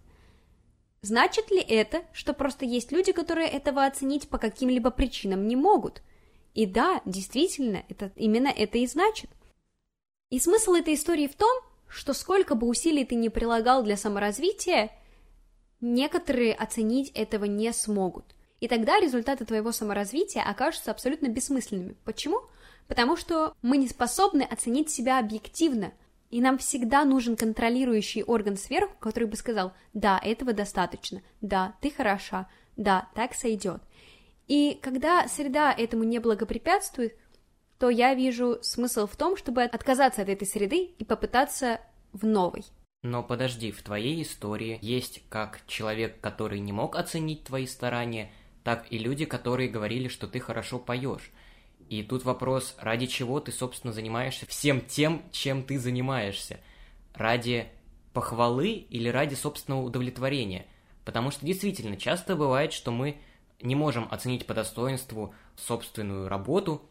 значит 1.01 1.51
ли 1.51 1.59
это, 1.59 2.03
что 2.13 2.33
просто 2.33 2.65
есть 2.65 2.91
люди, 2.91 3.11
которые 3.11 3.49
этого 3.49 3.85
оценить 3.85 4.29
по 4.29 4.39
каким-либо 4.39 4.89
причинам 4.89 5.45
не 5.47 5.55
могут? 5.55 6.01
И 6.55 6.65
да, 6.65 7.01
действительно, 7.05 7.83
это 7.89 8.11
именно 8.15 8.47
это 8.47 8.77
и 8.77 8.87
значит. 8.87 9.29
И 10.31 10.39
смысл 10.39 10.73
этой 10.73 10.95
истории 10.95 11.27
в 11.27 11.35
том, 11.35 11.61
что 11.87 12.13
сколько 12.13 12.55
бы 12.55 12.67
усилий 12.67 13.03
ты 13.05 13.15
не 13.15 13.29
прилагал 13.29 13.83
для 13.83 13.97
саморазвития, 13.97 14.89
некоторые 15.81 16.53
оценить 16.53 17.09
этого 17.09 17.45
не 17.45 17.73
смогут. 17.73 18.25
И 18.59 18.67
тогда 18.67 18.99
результаты 18.99 19.43
твоего 19.43 19.71
саморазвития 19.71 20.43
окажутся 20.43 20.91
абсолютно 20.91 21.27
бессмысленными. 21.27 21.95
Почему? 22.05 22.41
Потому 22.87 23.17
что 23.17 23.55
мы 23.61 23.77
не 23.77 23.87
способны 23.87 24.43
оценить 24.43 24.91
себя 24.91 25.19
объективно, 25.19 25.93
и 26.29 26.39
нам 26.39 26.57
всегда 26.57 27.03
нужен 27.03 27.35
контролирующий 27.35 28.23
орган 28.23 28.55
сверху, 28.55 28.95
который 28.99 29.27
бы 29.27 29.35
сказал, 29.35 29.73
да, 29.93 30.19
этого 30.23 30.53
достаточно, 30.53 31.21
да, 31.41 31.75
ты 31.81 31.91
хороша, 31.91 32.47
да, 32.77 33.09
так 33.15 33.33
сойдет. 33.33 33.81
И 34.47 34.79
когда 34.81 35.27
среда 35.27 35.73
этому 35.73 36.03
не 36.03 36.19
благопрепятствует, 36.19 37.17
то 37.79 37.89
я 37.89 38.13
вижу 38.13 38.59
смысл 38.61 39.07
в 39.07 39.15
том, 39.15 39.35
чтобы 39.35 39.63
отказаться 39.63 40.21
от 40.21 40.29
этой 40.29 40.47
среды 40.47 40.93
и 40.97 41.03
попытаться 41.03 41.81
в 42.13 42.25
новой. 42.25 42.63
Но 43.03 43.23
подожди, 43.23 43.71
в 43.71 43.81
твоей 43.81 44.21
истории 44.21 44.77
есть 44.81 45.23
как 45.29 45.61
человек, 45.65 46.21
который 46.21 46.59
не 46.59 46.71
мог 46.71 46.95
оценить 46.95 47.43
твои 47.43 47.65
старания, 47.65 48.31
так 48.63 48.85
и 48.91 48.99
люди, 48.99 49.25
которые 49.25 49.69
говорили, 49.69 50.07
что 50.07 50.27
ты 50.27 50.39
хорошо 50.39 50.77
поешь. 50.77 51.31
И 51.89 52.03
тут 52.03 52.23
вопрос, 52.25 52.75
ради 52.79 53.07
чего 53.07 53.39
ты, 53.39 53.51
собственно, 53.51 53.91
занимаешься 53.91 54.45
всем 54.45 54.81
тем, 54.81 55.23
чем 55.31 55.63
ты 55.63 55.79
занимаешься? 55.79 56.59
Ради 57.15 57.67
похвалы 58.13 58.69
или 58.69 59.09
ради 59.09 59.33
собственного 59.33 59.81
удовлетворения? 59.81 60.67
Потому 61.03 61.31
что 61.31 61.43
действительно 61.43 61.97
часто 61.97 62.35
бывает, 62.35 62.71
что 62.71 62.91
мы 62.91 63.17
не 63.61 63.73
можем 63.73 64.07
оценить 64.11 64.45
по 64.45 64.53
достоинству 64.53 65.33
собственную 65.55 66.29
работу, 66.29 66.87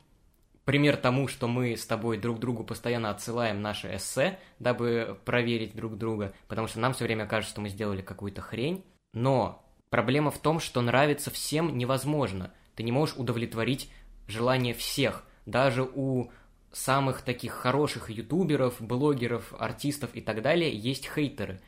пример 0.71 0.97
тому, 0.97 1.27
что 1.27 1.49
мы 1.49 1.77
с 1.77 1.85
тобой 1.85 2.17
друг 2.17 2.39
другу 2.39 2.63
постоянно 2.63 3.11
отсылаем 3.11 3.61
наши 3.61 3.93
эссе, 3.97 4.39
дабы 4.61 5.19
проверить 5.25 5.75
друг 5.75 5.99
друга, 5.99 6.33
потому 6.47 6.69
что 6.69 6.79
нам 6.79 6.93
все 6.93 7.07
время 7.07 7.27
кажется, 7.27 7.55
что 7.55 7.61
мы 7.61 7.71
сделали 7.71 8.03
какую-то 8.03 8.41
хрень. 8.41 8.85
Но 9.13 9.67
проблема 9.89 10.31
в 10.31 10.39
том, 10.39 10.61
что 10.61 10.81
нравится 10.81 11.33
всем 11.33 11.77
невозможно. 11.77 12.53
Ты 12.77 12.85
не 12.85 12.93
можешь 12.93 13.17
удовлетворить 13.17 13.91
желание 14.29 14.73
всех. 14.73 15.25
Даже 15.45 15.83
у 15.83 16.31
самых 16.71 17.23
таких 17.23 17.51
хороших 17.51 18.09
ютуберов, 18.09 18.77
блогеров, 18.79 19.53
артистов 19.59 20.11
и 20.15 20.21
так 20.21 20.41
далее 20.41 20.73
есть 20.73 21.11
хейтеры. 21.13 21.61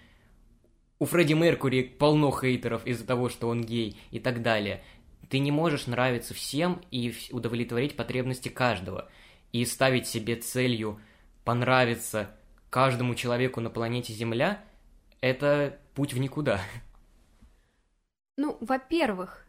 У 1.00 1.06
Фредди 1.06 1.32
Меркури 1.32 1.82
полно 1.82 2.30
хейтеров 2.30 2.86
из-за 2.86 3.04
того, 3.04 3.28
что 3.30 3.48
он 3.48 3.62
гей 3.62 4.00
и 4.12 4.20
так 4.20 4.42
далее. 4.42 4.84
Ты 5.32 5.38
не 5.38 5.50
можешь 5.50 5.86
нравиться 5.86 6.34
всем 6.34 6.82
и 6.90 7.14
удовлетворить 7.30 7.96
потребности 7.96 8.50
каждого. 8.50 9.08
И 9.50 9.64
ставить 9.64 10.06
себе 10.06 10.36
целью 10.36 11.00
понравиться 11.42 12.28
каждому 12.68 13.14
человеку 13.14 13.62
на 13.62 13.70
планете 13.70 14.12
Земля– 14.12 14.62
это 15.22 15.78
путь 15.94 16.12
в 16.12 16.18
никуда. 16.18 16.60
Ну, 18.36 18.58
во-первых, 18.60 19.46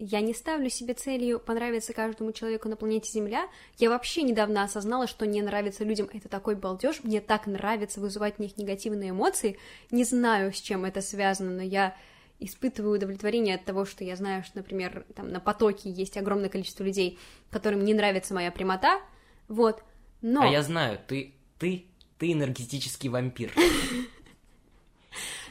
я 0.00 0.20
не 0.22 0.34
ставлю 0.34 0.68
себе 0.68 0.94
целью 0.94 1.38
понравиться 1.38 1.92
каждому 1.92 2.32
человеку 2.32 2.68
на 2.68 2.74
планете 2.74 3.12
Земля. 3.12 3.48
Я 3.78 3.90
вообще 3.90 4.22
недавно 4.22 4.64
осознала, 4.64 5.06
что 5.06 5.24
не 5.24 5.40
нравится 5.40 5.84
людям 5.84 6.08
это 6.12 6.28
такой 6.28 6.56
балдеж. 6.56 7.04
Мне 7.04 7.20
так 7.20 7.46
нравится 7.46 8.00
вызывать 8.00 8.38
в 8.38 8.38
них 8.40 8.56
негативные 8.56 9.10
эмоции. 9.10 9.56
Не 9.92 10.02
знаю, 10.02 10.52
с 10.52 10.60
чем 10.60 10.84
это 10.84 11.00
связано, 11.00 11.52
но 11.52 11.62
я 11.62 11.94
испытываю 12.44 12.96
удовлетворение 12.96 13.54
от 13.54 13.64
того, 13.64 13.84
что 13.84 14.04
я 14.04 14.16
знаю, 14.16 14.42
что, 14.44 14.58
например, 14.58 15.04
там 15.14 15.28
на 15.30 15.40
потоке 15.40 15.90
есть 15.90 16.16
огромное 16.16 16.48
количество 16.48 16.84
людей, 16.84 17.18
которым 17.50 17.84
не 17.84 17.94
нравится 17.94 18.34
моя 18.34 18.50
прямота, 18.50 19.00
вот, 19.48 19.82
но... 20.20 20.42
А 20.42 20.46
я 20.46 20.62
знаю, 20.62 20.98
ты, 21.06 21.34
ты, 21.58 21.86
ты 22.18 22.32
энергетический 22.32 23.08
вампир. 23.08 23.52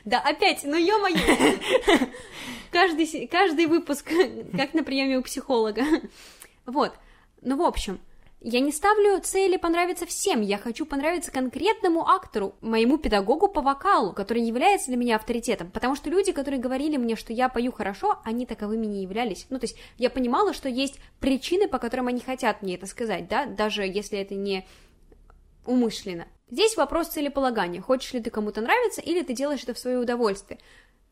Да, 0.04 0.20
опять, 0.20 0.64
ну 0.64 0.76
ё-моё! 0.76 1.60
Каждый, 2.72 3.28
каждый 3.28 3.66
выпуск, 3.66 4.10
как 4.58 4.74
на 4.74 4.84
приеме 4.84 5.18
у 5.18 5.22
психолога. 5.22 5.84
Вот, 6.66 6.94
ну, 7.42 7.58
в 7.58 7.62
общем, 7.62 8.00
я 8.42 8.60
не 8.60 8.72
ставлю 8.72 9.20
цели 9.22 9.58
понравиться 9.58 10.08
всем, 10.08 10.42
я 10.42 10.58
хочу 10.58 10.86
понравиться 10.86 11.32
конкретному 11.32 12.08
актору, 12.08 12.56
моему 12.62 12.98
педагогу 12.98 13.48
по 13.48 13.62
вокалу, 13.62 14.14
который 14.14 14.42
является 14.42 14.88
для 14.88 14.98
меня 14.98 15.16
авторитетом, 15.18 15.70
потому 15.70 15.96
что 15.96 16.10
люди, 16.10 16.32
которые 16.32 16.60
говорили 16.60 16.98
мне, 16.98 17.16
что 17.16 17.34
я 17.34 17.50
пою 17.50 17.72
хорошо, 17.72 18.20
они 18.24 18.48
таковыми 18.48 18.88
не 18.88 19.04
являлись. 19.04 19.46
Ну, 19.50 19.60
то 19.60 19.66
есть 19.66 19.78
я 19.98 20.10
понимала, 20.10 20.54
что 20.54 20.70
есть 20.70 21.00
причины, 21.20 21.68
по 21.68 21.78
которым 21.78 22.08
они 22.08 22.20
хотят 22.20 22.64
мне 22.64 22.76
это 22.76 22.88
сказать, 22.88 23.28
да, 23.28 23.46
даже 23.46 23.84
если 23.84 24.18
это 24.18 24.34
не 24.34 24.68
умышленно. 25.66 26.28
Здесь 26.50 26.76
вопрос 26.76 27.10
целеполагания. 27.10 27.80
Хочешь 27.80 28.14
ли 28.14 28.22
ты 28.22 28.30
кому-то 28.30 28.62
нравиться, 28.62 29.02
или 29.02 29.22
ты 29.22 29.34
делаешь 29.34 29.64
это 29.64 29.74
в 29.76 29.80
свое 29.80 30.00
удовольствие. 30.00 30.60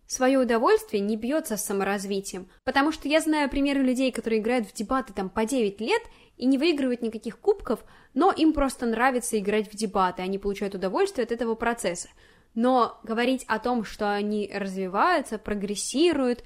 Свое 0.08 0.40
удовольствие 0.40 1.02
не 1.02 1.16
бьется 1.16 1.56
с 1.56 1.64
саморазвитием, 1.64 2.50
потому 2.64 2.92
что 2.92 3.08
я 3.08 3.22
знаю 3.22 3.48
примеры 3.48 3.84
людей, 3.84 4.12
которые 4.12 4.42
играют 4.42 4.68
в 4.68 4.74
дебаты 4.74 5.14
там 5.14 5.30
по 5.30 5.46
9 5.46 5.80
лет, 5.82 6.02
и 6.40 6.46
не 6.46 6.58
выигрывают 6.58 7.02
никаких 7.02 7.38
кубков, 7.38 7.84
но 8.14 8.32
им 8.32 8.54
просто 8.54 8.86
нравится 8.86 9.38
играть 9.38 9.72
в 9.72 9.76
дебаты, 9.76 10.24
они 10.24 10.40
получают 10.40 10.74
удовольствие 10.74 11.26
от 11.26 11.32
этого 11.32 11.54
процесса. 11.54 12.08
Но 12.56 13.00
говорить 13.04 13.44
о 13.48 13.60
том, 13.60 13.84
что 13.84 14.12
они 14.12 14.50
развиваются, 14.52 15.38
прогрессируют 15.38 16.44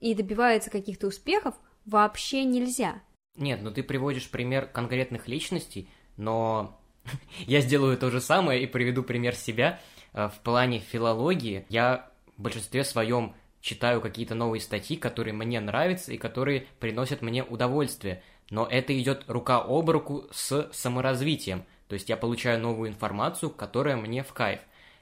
и 0.00 0.14
добиваются 0.14 0.70
каких-то 0.70 1.06
успехов, 1.06 1.54
вообще 1.84 2.44
нельзя. 2.44 3.02
Нет, 3.36 3.60
ну 3.62 3.70
ты 3.70 3.82
приводишь 3.82 4.30
пример 4.30 4.66
конкретных 4.66 5.28
личностей, 5.28 5.90
но 6.16 6.80
я 7.40 7.60
сделаю 7.60 7.98
то 7.98 8.10
же 8.10 8.22
самое 8.22 8.62
и 8.62 8.66
приведу 8.66 9.02
пример 9.02 9.34
себя. 9.34 9.78
Э, 10.14 10.28
в 10.28 10.40
плане 10.40 10.78
филологии 10.78 11.66
я 11.68 12.10
в 12.38 12.42
большинстве 12.42 12.82
своем 12.82 13.34
читаю 13.60 14.00
какие-то 14.00 14.34
новые 14.34 14.60
статьи, 14.60 14.96
которые 14.96 15.34
мне 15.34 15.60
нравятся 15.60 16.12
и 16.12 16.18
которые 16.18 16.66
приносят 16.80 17.20
мне 17.20 17.44
удовольствие– 17.44 18.22
но 18.50 18.66
это 18.66 18.98
идет 18.98 19.24
рука 19.28 19.58
об 19.58 19.90
руку 19.90 20.24
с 20.32 20.70
саморазвитием, 20.72 21.64
то 21.88 21.94
есть 21.94 22.08
я 22.08 22.16
получаю 22.16 22.60
новую 22.60 22.90
информацию, 22.90 23.50
которая 23.50 23.96
мне 23.96 24.22
в 24.22 24.32
кайф. 24.32 24.60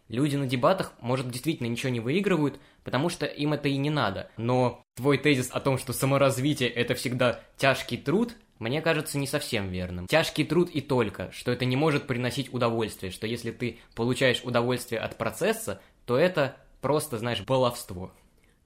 Люди 0.09 0.37
на 0.37 0.47
дебатах, 0.47 0.93
может, 1.01 1.31
действительно 1.31 1.69
ничего 1.69 1.91
не 1.91 2.01
выигрывают, 2.01 2.61
потому 2.85 3.09
что 3.09 3.25
им 3.25 3.53
это 3.55 3.69
и 3.69 3.77
не 3.77 3.89
надо. 3.89 4.31
Но 4.37 4.83
твой 4.95 5.17
тезис 5.17 5.49
о 5.51 5.61
том, 5.61 5.79
что 5.79 5.93
саморазвитие– 5.93 6.69
это 6.71 6.95
всегда 6.95 7.41
тяжкий 7.57 7.97
труд, 7.97 8.35
мне 8.59 8.83
кажется 8.83 9.19
не 9.19 9.27
совсем 9.27 9.71
верным. 9.71 10.07
Тяжкий 10.07 10.45
труд 10.45 10.71
и 10.71 10.81
только, 10.81 11.33
что 11.33 11.51
это 11.51 11.65
не 11.65 11.77
может 11.77 12.07
приносить 12.07 12.53
удовольствие, 12.53 13.11
что 13.11 13.27
если 13.27 13.53
ты 13.53 13.79
получаешь 13.95 14.43
удовольствие 14.45 15.01
от 15.01 15.17
процесса, 15.17 15.81
то 16.05 16.17
это 16.17 16.57
просто, 16.81 17.19
знаешь, 17.19 17.41
баловство. 17.41 18.13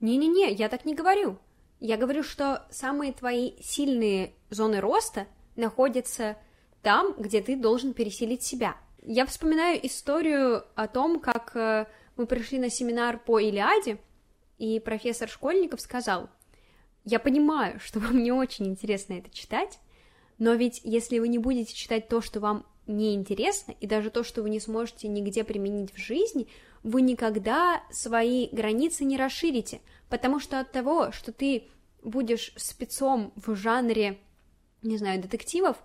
Не-не-не, 0.01 0.51
я 0.51 0.69
так 0.69 0.85
не 0.85 0.93
говорю. 0.93 1.39
Я 1.79 1.97
говорю, 1.97 2.23
что 2.23 2.65
самые 2.71 3.13
твои 3.13 3.53
сильные 3.61 4.33
зоны 4.49 4.79
роста 4.79 5.27
находятся 5.55 6.37
там, 6.81 7.13
где 7.17 7.41
ты 7.41 7.55
должен 7.55 7.93
переселить 7.93 8.43
себя. 8.43 8.77
Я 9.01 9.25
вспоминаю 9.25 9.85
историю 9.85 10.65
о 10.75 10.87
том, 10.87 11.19
как 11.19 11.55
э, 11.55 11.85
мы 12.15 12.25
пришли 12.25 12.59
на 12.59 12.69
семинар 12.69 13.19
по 13.19 13.39
Илиаде, 13.39 13.99
и 14.57 14.79
профессор 14.79 15.29
Школьников 15.29 15.81
сказал, 15.81 16.29
я 17.03 17.19
понимаю, 17.19 17.79
что 17.79 17.99
вам 17.99 18.21
не 18.23 18.31
очень 18.31 18.67
интересно 18.67 19.13
это 19.13 19.29
читать, 19.29 19.79
но 20.39 20.53
ведь 20.53 20.81
если 20.83 21.19
вы 21.19 21.27
не 21.27 21.37
будете 21.37 21.73
читать 21.73 22.09
то, 22.09 22.21
что 22.21 22.39
вам 22.39 22.65
не 22.87 23.13
интересно, 23.13 23.73
и 23.79 23.87
даже 23.87 24.09
то, 24.09 24.23
что 24.23 24.41
вы 24.41 24.49
не 24.49 24.59
сможете 24.59 25.07
нигде 25.07 25.43
применить 25.43 25.93
в 25.93 25.97
жизни, 25.97 26.47
вы 26.83 27.01
никогда 27.01 27.83
свои 27.91 28.47
границы 28.51 29.03
не 29.03 29.17
расширите, 29.17 29.81
потому 30.09 30.39
что 30.39 30.59
от 30.59 30.71
того, 30.71 31.11
что 31.11 31.31
ты 31.31 31.67
будешь 32.03 32.53
спецом 32.55 33.33
в 33.35 33.55
жанре, 33.55 34.17
не 34.81 34.97
знаю, 34.97 35.21
детективов, 35.21 35.77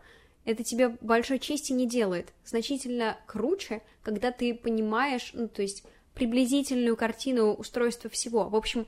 это 0.44 0.64
тебе 0.64 0.88
большой 1.00 1.38
чести 1.38 1.72
не 1.72 1.86
делает. 1.86 2.32
Значительно 2.44 3.16
круче, 3.26 3.82
когда 4.02 4.32
ты 4.32 4.54
понимаешь, 4.54 5.30
ну, 5.34 5.48
то 5.48 5.62
есть 5.62 5.84
приблизительную 6.14 6.96
картину 6.96 7.54
устройства 7.54 8.10
всего. 8.10 8.48
В 8.48 8.56
общем, 8.56 8.86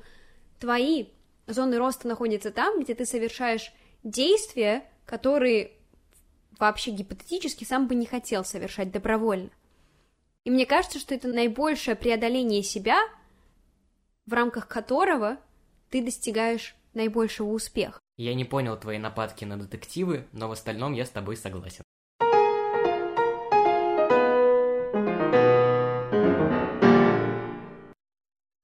твои 0.59 1.07
зоны 1.47 1.79
роста 1.79 2.09
находятся 2.09 2.51
там, 2.51 2.83
где 2.83 2.95
ты 2.95 3.07
совершаешь 3.07 3.73
действия, 4.03 4.85
которые 5.07 5.73
вообще 6.59 6.91
гипотетически 6.91 7.65
сам 7.65 7.87
бы 7.87 7.95
не 7.95 8.07
хотел 8.07 8.45
совершать 8.45 8.91
добровольно. 8.91 9.51
И 10.45 10.51
мне 10.51 10.67
кажется, 10.67 10.99
что 10.99 11.15
это 11.15 11.29
наибольшее 11.29 11.97
преодоление 11.97 12.63
себя, 12.63 12.99
в 14.27 14.33
рамках 14.33 14.69
которого 14.69 15.39
ты 15.91 16.05
достигаешь 16.05 16.75
наибольшего 16.93 17.51
успеха. 17.51 17.99
Я 18.17 18.35
не 18.35 18.45
понял 18.45 18.79
твои 18.79 18.99
нападки 18.99 19.45
на 19.45 19.57
детективы, 19.57 20.27
но 20.33 20.49
в 20.49 20.53
остальном 20.53 20.93
я 20.93 21.05
с 21.05 21.11
тобой 21.11 21.37
согласен. 21.37 21.83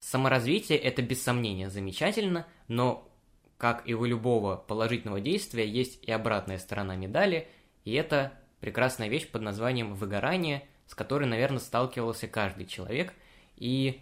Саморазвитие 0.01 0.77
это 0.79 1.03
без 1.03 1.23
сомнения 1.23 1.71
замечательно, 1.71 2.47
но, 2.69 3.09
как 3.57 3.89
и 3.89 3.95
у 3.95 4.05
любого 4.05 4.57
положительного 4.57 5.21
действия, 5.21 5.69
есть 5.69 6.03
и 6.03 6.11
обратная 6.11 6.59
сторона 6.59 6.97
медали– 6.97 7.49
и 7.85 7.93
это 7.93 8.33
прекрасная 8.61 9.09
вещь 9.09 9.29
под 9.29 9.43
названием 9.43 9.95
выгорание, 9.95 10.67
с 10.87 10.95
которой, 10.95 11.25
наверное, 11.25 11.59
сталкивался 11.59 12.29
каждый 12.29 12.67
человек. 12.67 13.15
И 13.57 14.01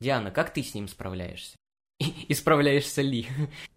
Диана, 0.00 0.30
как 0.30 0.52
ты 0.52 0.62
с 0.62 0.74
ним 0.74 0.88
справляешься? 0.88 1.56
И 1.98 2.34
справляешься 2.34 3.02
ли? 3.02 3.26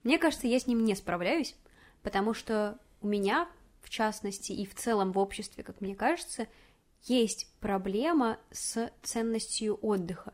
Мне 0.03 0.20
кажется, 0.20 0.48
я 0.48 0.60
с 0.60 0.68
ним 0.68 0.84
не 0.84 0.96
справляюсь, 0.96 1.56
потому 2.03 2.34
что 2.34 2.77
у 3.01 3.08
меня, 3.08 3.50
в 3.82 3.89
частности, 3.89 4.51
и 4.51 4.65
в 4.68 4.75
целом 4.75 5.12
в 5.12 5.18
обществе, 5.18 5.63
как 5.63 5.82
мне 5.82 5.96
кажется, 5.96 6.48
есть 7.03 7.51
проблема 7.60 8.38
с 8.51 8.91
ценностью 9.01 9.80
отдыха. 9.82 10.34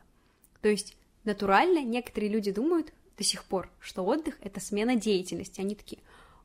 То 0.62 0.68
есть 0.68 0.98
натурально 1.24 1.82
некоторые 1.84 2.30
люди 2.30 2.52
думают 2.52 2.94
до 3.18 3.24
сих 3.24 3.46
пор, 3.46 3.72
что 3.80 4.04
отдых— 4.04 4.38
это 4.42 4.60
смена 4.60 4.98
деятельности. 4.98 5.62
Они 5.62 5.76
такие, 5.76 6.02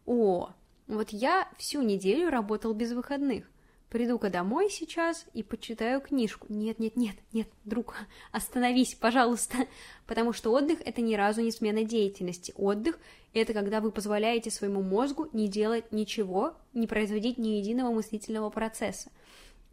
о, 0.07 0.51
вот 0.93 1.11
я 1.11 1.49
всю 1.59 1.83
неделю 1.83 2.31
работал 2.31 2.75
без 2.75 2.93
выходных. 2.93 3.51
Приду-ка 3.89 4.31
домой 4.31 4.71
сейчас 4.71 5.27
и 5.35 5.43
почитаю 5.43 6.01
книжку. 6.01 6.47
Нет, 6.49 6.79
нет, 6.79 6.97
нет, 6.97 7.17
нет, 7.33 7.47
друг, 7.65 7.95
остановись, 8.33 8.95
пожалуйста. 8.95 9.67
Потому 10.07 10.33
что 10.33 10.51
отдых— 10.51 10.81
это 10.85 11.03
ни 11.03 11.15
разу 11.15 11.43
не 11.43 11.51
смена 11.51 11.85
деятельности. 11.85 12.55
Отдых— 12.57 12.99
это 13.35 13.53
когда 13.53 13.81
вы 13.81 13.91
позволяете 13.91 14.51
своему 14.51 14.83
мозгу 14.83 15.29
не 15.35 15.47
делать 15.47 15.93
ничего, 15.93 16.55
не 16.73 16.87
производить 16.87 17.37
ни 17.37 17.49
единого 17.49 17.93
мыслительного 17.93 18.49
процесса. 18.49 19.11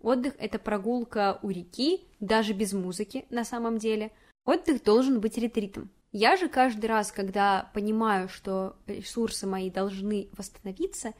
Отдых— 0.01 0.33
это 0.37 0.59
прогулка 0.59 1.39
у 1.41 1.49
реки, 1.49 2.01
даже 2.19 2.53
без 2.53 2.73
музыки 2.73 3.25
на 3.29 3.45
самом 3.45 3.77
деле. 3.77 4.11
Отдых 4.45 4.83
должен 4.83 5.21
быть 5.21 5.37
ретритом. 5.37 5.89
Я 6.11 6.37
же 6.37 6.49
каждый 6.49 6.87
раз, 6.87 7.11
когда 7.11 7.69
понимаю, 7.73 8.29
что 8.29 8.75
ресурсы 8.87 9.45
мои 9.45 9.69
должны 9.69 10.27
восстановиться, 10.35 11.13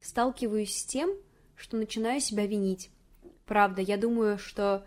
сталкиваюсь 0.00 0.76
с 0.76 0.84
тем, 0.84 1.10
что 1.56 1.76
начинаю 1.76 2.20
себя 2.20 2.46
винить. 2.46 2.90
Правда, 3.46 3.82
я 3.82 3.96
думаю, 3.96 4.38
что 4.38 4.86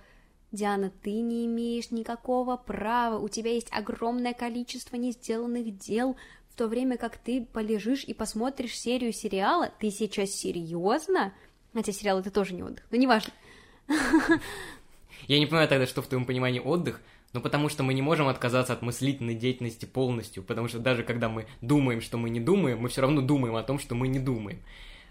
Диана, 0.53 0.91
ты 1.01 1.12
не 1.12 1.46
имеешь 1.46 1.91
никакого 1.91 2.55
права, 2.55 3.20
у 3.20 3.27
тебя 3.27 3.51
есть 3.51 3.67
огромное 3.72 4.34
количество 4.34 4.96
несделанных 4.96 5.77
дел, 5.77 6.15
в 6.48 6.55
то 6.55 6.67
время 6.67 6.98
как 6.98 7.17
ты 7.17 7.43
полежишь 7.43 8.03
и 8.03 8.13
посмотришь 8.13 8.79
серию 8.79 9.12
сериала, 9.12 9.72
ты 9.79 9.89
сейчас 9.89 10.29
серьезно? 10.29 11.34
Хотя 11.74 11.91
сериал 11.91 12.20
это 12.20 12.29
тоже 12.29 12.53
не 12.53 12.63
отдых, 12.63 12.86
но 12.91 12.98
неважно. 12.98 13.34
Я 15.27 15.39
не 15.39 15.48
понимаю 15.48 15.67
тогда, 15.67 15.88
что 15.88 16.01
в 16.01 16.08
твоем 16.08 16.25
понимании 16.25 16.60
отдых, 16.60 17.01
но 17.34 17.42
потому 17.42 17.68
что 17.70 17.84
мы 17.84 17.94
не 17.94 18.02
можем 18.02 18.28
отказаться 18.28 18.74
от 18.74 18.82
мыслительной 18.82 19.36
деятельности 19.36 19.86
полностью, 19.86 20.44
потому 20.44 20.68
что 20.68 20.80
даже 20.80 21.04
когда 21.04 21.30
мы 21.30 21.48
думаем, 21.62 22.00
что 22.00 22.18
мы 22.18 22.30
не 22.30 22.40
думаем, 22.40 22.80
мы 22.80 22.90
все 22.90 23.02
равно 23.02 23.22
думаем 23.22 23.56
о 23.56 23.63
том, 23.63 23.80
что 23.80 23.96
мы 23.96 24.08
не 24.08 24.20
думаем. 24.20 24.60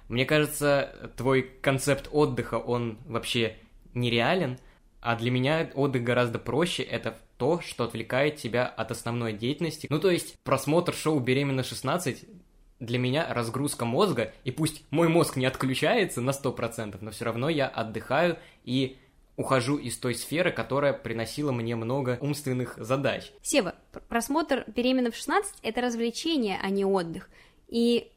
Мне 0.08 0.24
кажется, 0.24 1.12
твой 1.16 1.42
концепт 1.42 2.08
отдыха, 2.12 2.56
он 2.56 2.98
вообще 3.06 3.56
нереален, 3.94 4.58
а 5.00 5.16
для 5.16 5.30
меня 5.30 5.70
отдых 5.74 6.04
гораздо 6.04 6.38
проще, 6.38 6.82
это 6.82 7.18
то, 7.38 7.60
что 7.60 7.84
отвлекает 7.84 8.36
тебя 8.36 8.66
от 8.66 8.92
основной 8.92 9.32
деятельности. 9.32 9.88
Ну, 9.90 9.98
то 9.98 10.10
есть, 10.10 10.38
просмотр 10.44 10.94
шоу 10.94 11.18
«Беременна 11.18 11.62
16» 11.62 12.28
для 12.78 12.98
меня 12.98 13.32
разгрузка 13.32 13.84
мозга, 13.84 14.32
и 14.44 14.50
пусть 14.50 14.84
мой 14.90 15.08
мозг 15.08 15.36
не 15.36 15.46
отключается 15.46 16.20
на 16.20 16.30
100%, 16.30 16.98
но 17.00 17.10
все 17.10 17.24
равно 17.24 17.48
я 17.48 17.66
отдыхаю 17.66 18.38
и 18.64 18.96
ухожу 19.36 19.76
из 19.76 19.98
той 19.98 20.14
сферы, 20.14 20.52
которая 20.52 20.92
приносила 20.92 21.52
мне 21.52 21.74
много 21.76 22.18
умственных 22.20 22.74
задач. 22.76 23.32
Сева, 23.42 23.74
просмотр 24.08 24.64
«Беременна 24.66 25.10
в 25.10 25.14
16»— 25.14 25.44
это 25.62 25.80
развлечение, 25.80 26.58
а 26.62 26.68
не 26.70 26.84
отдых. 26.84 27.30
И 27.68 28.10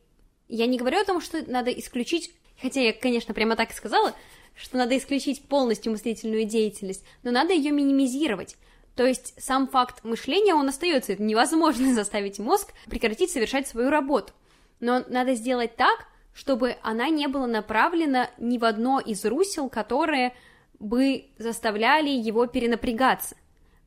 я 0.48 0.66
не 0.68 0.78
говорю 0.78 1.00
о 1.00 1.06
том, 1.06 1.22
что 1.22 1.44
надо 1.50 1.72
исключить, 1.72 2.32
хотя 2.62 2.82
я, 2.82 2.94
конечно, 2.94 3.34
прямо 3.34 3.56
так 3.56 3.72
и 3.72 3.76
сказала, 3.76 4.14
что 4.56 4.78
надо 4.78 4.98
исключить 4.98 5.48
полностью 5.48 5.92
мыслительную 5.92 6.46
деятельность, 6.46 7.06
но 7.24 7.32
надо 7.32 7.54
ее 7.54 7.72
минимизировать. 7.72 8.56
То 8.96 9.06
есть 9.06 9.42
сам 9.42 9.68
факт 9.68 10.04
мышления, 10.04 10.54
он 10.54 10.70
остается, 10.70 11.14
это 11.14 11.24
невозможно 11.24 11.94
заставить 11.96 12.40
мозг 12.40 12.74
прекратить 12.90 13.32
совершать 13.32 13.68
свою 13.68 13.90
работу. 13.90 14.34
Но 14.80 15.04
надо 15.08 15.36
сделать 15.36 15.76
так, 15.76 16.08
чтобы 16.34 16.76
она 16.82 17.10
не 17.10 17.28
была 17.28 17.48
направлена 17.48 18.30
ни 18.38 18.58
в 18.58 18.66
одно 18.66 19.00
из 19.00 19.24
русел, 19.26 19.70
которые 19.70 20.34
бы 20.80 21.26
заставляли 21.38 22.10
его 22.10 22.46
перенапрягаться 22.48 23.36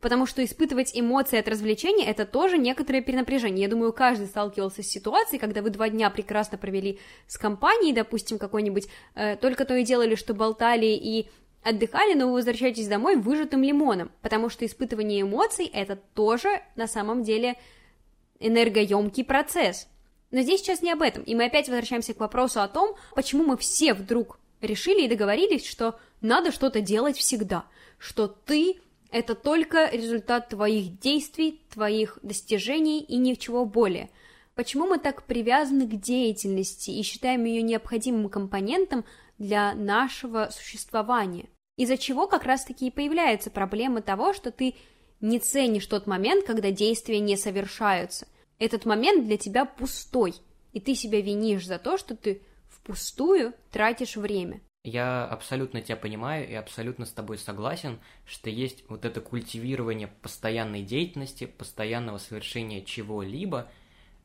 потому 0.00 0.26
что 0.26 0.44
испытывать 0.44 0.92
эмоции 0.94 1.38
от 1.38 1.48
развлечения– 1.48 2.06
это 2.06 2.24
тоже 2.24 2.58
некоторое 2.58 3.00
перенапряжение. 3.00 3.64
Я 3.64 3.70
думаю, 3.70 3.92
каждый 3.92 4.26
сталкивался 4.26 4.82
с 4.82 4.86
ситуацией, 4.86 5.40
когда 5.40 5.62
вы 5.62 5.70
два 5.70 5.88
дня 5.88 6.10
прекрасно 6.10 6.58
провели 6.58 6.98
с 7.26 7.36
компанией, 7.36 7.92
допустим, 7.92 8.38
какой-нибудь, 8.38 8.88
э, 9.14 9.36
только 9.36 9.64
то 9.64 9.74
и 9.74 9.84
делали, 9.84 10.14
что 10.14 10.34
болтали 10.34 10.86
и 10.86 11.28
отдыхали, 11.62 12.14
но 12.14 12.28
вы 12.28 12.34
возвращаетесь 12.34 12.86
домой 12.86 13.16
выжатым 13.16 13.62
лимоном, 13.62 14.12
потому 14.22 14.48
что 14.48 14.64
испытывание 14.64 15.22
эмоций– 15.22 15.66
это 15.72 15.96
тоже 15.96 16.62
на 16.76 16.86
самом 16.86 17.24
деле 17.24 17.56
энергоемкий 18.38 19.24
процесс. 19.24 19.88
Но 20.30 20.42
здесь 20.42 20.60
сейчас 20.60 20.82
не 20.82 20.92
об 20.92 21.02
этом, 21.02 21.22
и 21.22 21.34
мы 21.34 21.46
опять 21.46 21.68
возвращаемся 21.68 22.14
к 22.14 22.20
вопросу 22.20 22.60
о 22.60 22.68
том, 22.68 22.94
почему 23.14 23.44
мы 23.44 23.56
все 23.56 23.94
вдруг 23.94 24.38
решили 24.60 25.04
и 25.04 25.08
договорились, 25.08 25.66
что 25.66 25.98
надо 26.20 26.52
что-то 26.52 26.80
делать 26.80 27.16
всегда, 27.16 27.64
что 27.98 28.28
ты 28.28 28.80
это 29.10 29.34
только 29.34 29.88
результат 29.90 30.50
твоих 30.50 30.98
действий, 30.98 31.62
твоих 31.70 32.18
достижений 32.22 33.00
и 33.00 33.16
ничего 33.16 33.64
более. 33.64 34.10
Почему 34.54 34.86
мы 34.86 34.98
так 34.98 35.24
привязаны 35.24 35.86
к 35.86 36.00
деятельности 36.00 36.90
и 36.90 37.02
считаем 37.02 37.44
ее 37.44 37.62
необходимым 37.62 38.28
компонентом 38.28 39.04
для 39.38 39.74
нашего 39.74 40.50
существования? 40.52 41.48
Из-за 41.76 41.96
чего 41.96 42.26
как 42.26 42.44
раз-таки 42.44 42.88
и 42.88 42.90
появляется 42.90 43.50
проблема 43.50 44.02
того, 44.02 44.32
что 44.32 44.50
ты 44.50 44.74
не 45.20 45.38
ценишь 45.38 45.86
тот 45.86 46.06
момент, 46.06 46.44
когда 46.44 46.70
действия 46.70 47.20
не 47.20 47.36
совершаются. 47.36 48.26
Этот 48.58 48.84
момент 48.84 49.26
для 49.26 49.36
тебя 49.36 49.64
пустой, 49.64 50.34
и 50.72 50.80
ты 50.80 50.94
себя 50.94 51.20
винишь 51.20 51.66
за 51.66 51.78
то, 51.78 51.96
что 51.96 52.16
ты 52.16 52.42
впустую 52.88 53.52
тратишь 53.70 54.16
время. 54.16 54.60
Я 54.82 55.26
абсолютно 55.26 55.82
тебя 55.82 55.96
понимаю 55.96 56.48
и 56.48 56.54
абсолютно 56.54 57.04
с 57.04 57.10
тобой 57.10 57.36
согласен, 57.36 58.00
что 58.24 58.48
есть 58.48 58.84
вот 58.88 59.04
это 59.04 59.20
культивирование 59.20 60.08
постоянной 60.22 60.82
деятельности, 60.82 61.44
постоянного 61.44 62.16
совершения 62.16 62.82
чего-либо, 62.82 63.70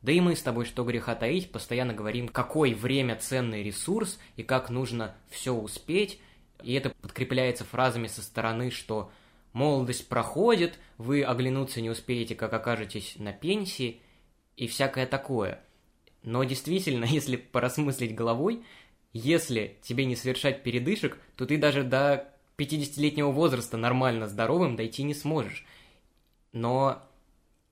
да 0.00 0.12
и 0.12 0.20
мы 0.20 0.34
с 0.34 0.42
тобой, 0.42 0.64
что 0.64 0.84
греха 0.84 1.14
таить, 1.14 1.52
постоянно 1.52 1.92
говорим, 1.92 2.28
какой 2.28 2.72
время 2.72 3.16
ценный 3.16 3.62
ресурс 3.62 4.18
и 4.36 4.42
как 4.42 4.70
нужно 4.70 5.14
все 5.28 5.52
успеть, 5.52 6.18
и 6.62 6.72
это 6.72 6.90
подкрепляется 6.90 7.64
фразами 7.64 8.06
со 8.06 8.22
стороны, 8.22 8.70
что 8.70 9.10
молодость 9.52 10.08
проходит, 10.08 10.78
вы 10.96 11.22
оглянуться 11.22 11.82
не 11.82 11.90
успеете, 11.90 12.34
как 12.34 12.54
окажетесь 12.54 13.16
на 13.18 13.32
пенсии, 13.32 14.00
и 14.56 14.66
всякое 14.66 15.06
такое. 15.06 15.60
Но 16.24 16.42
действительно, 16.42 17.04
если 17.08 17.36
порасмыслить 17.36 18.14
головой, 18.14 18.64
если 19.12 19.78
тебе 19.82 20.06
не 20.06 20.16
совершать 20.16 20.62
передышек, 20.62 21.18
то 21.36 21.46
ты 21.46 21.56
даже 21.56 21.84
до 21.84 22.28
50-летнего 22.58 23.30
возраста 23.30 23.76
нормально 23.76 24.28
здоровым 24.28 24.74
дойти 24.76 25.02
не 25.02 25.14
сможешь. 25.14 25.64
Но 26.52 27.02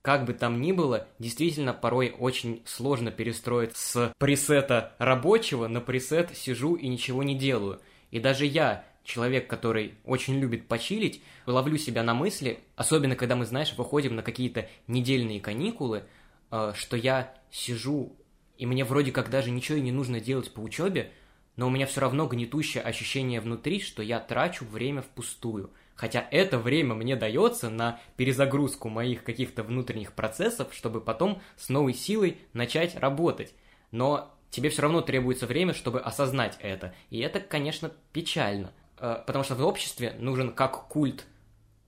как 0.03 0.25
бы 0.25 0.35
там 0.35 0.61
ни 0.61 0.73
было, 0.73 1.07
действительно 1.19 1.73
порой 1.73 2.15
очень 2.17 2.63
сложно 2.65 3.11
перестроить 3.11 3.77
с 3.77 4.13
пресета 4.19 4.95
рабочего 4.99 5.69
на 5.69 5.81
пресет 5.81 6.37
сижу 6.37 6.75
и 6.75 6.89
ничего 6.89 7.23
не 7.23 7.37
делаю. 7.37 7.81
И 8.11 8.19
даже 8.19 8.45
я, 8.45 8.85
человек, 9.05 9.49
который 9.49 9.95
очень 10.05 10.39
любит 10.39 10.67
почилить, 10.67 11.23
ловлю 11.47 11.79
себя 11.79 12.03
на 12.03 12.15
мысли, 12.15 12.61
особенно 12.75 13.15
когда 13.15 13.37
мы, 13.37 13.47
знаешь, 13.47 13.75
выходим 13.77 14.17
на 14.17 14.23
какие-то 14.23 14.69
недельные 14.89 15.41
каникулы, 15.41 16.05
э, 16.51 16.73
что 16.75 16.97
я 16.97 17.33
сижу, 17.53 18.17
и 18.63 18.67
мне 18.67 18.85
вроде 18.85 19.11
как 19.11 19.29
даже 19.29 19.51
ничего 19.51 19.79
и 19.79 19.81
не 19.81 19.91
нужно 19.91 20.21
делать 20.21 20.55
по 20.55 20.61
учебе, 20.61 21.11
но 21.57 21.67
у 21.67 21.71
меня 21.71 21.85
все 21.85 22.01
равно 22.01 22.29
гнетущее 22.29 22.81
ощущение 22.81 23.41
внутри, 23.41 23.81
что 23.81 24.05
я 24.05 24.21
трачу 24.21 24.65
время 24.65 25.03
впустую. 25.03 25.73
Хотя 25.97 26.29
это 26.31 26.61
время 26.61 26.95
мне 26.95 27.17
дается 27.17 27.71
на 27.71 27.99
перезагрузку 28.17 28.89
моих 28.89 29.25
каких-то 29.25 29.65
внутренних 29.65 30.13
процессов, 30.13 30.73
чтобы 30.73 31.01
потом 31.01 31.43
с 31.57 31.71
новой 31.71 31.93
силой 31.93 32.39
начать 32.53 32.95
работать. 32.95 33.53
Но 33.91 34.33
тебе 34.51 34.71
все 34.71 34.83
равно 34.83 35.01
требуется 35.01 35.49
время, 35.49 35.75
чтобы 35.75 35.99
осознать 35.99 36.57
это. 36.61 36.95
И 37.11 37.19
это, 37.19 37.41
конечно, 37.41 37.91
печально. 38.13 38.73
Э, 38.97 39.25
потому 39.27 39.43
что 39.43 39.57
в 39.57 39.67
обществе 39.67 40.15
нужен 40.21 40.53
как 40.53 40.87
культ 40.87 41.27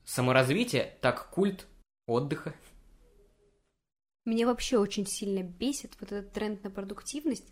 саморазвития, 0.05 0.97
так 1.01 1.31
культ 1.31 1.69
отдыха. 2.09 2.53
Меня 4.25 4.47
вообще 4.47 4.79
очень 4.79 5.07
сильно 5.07 5.43
бесит 5.43 5.93
вот 6.01 6.13
этот 6.13 6.33
тренд 6.33 6.65
на 6.65 6.71
продуктивность, 6.71 7.45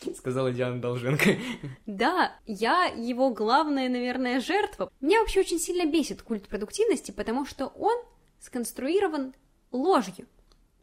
сказала 0.16 0.52
Диана 0.52 0.80
Долженко. 0.80 1.36
Да, 1.86 2.36
я 2.46 2.86
его 2.86 3.30
главная, 3.30 3.88
наверное, 3.88 4.40
жертва. 4.40 4.92
Меня 5.00 5.20
вообще 5.20 5.40
очень 5.40 5.58
сильно 5.58 5.90
бесит 5.90 6.22
культ 6.22 6.48
продуктивности, 6.48 7.10
потому 7.10 7.44
что 7.44 7.66
он 7.66 7.96
сконструирован 8.38 9.34
ложью. 9.72 10.26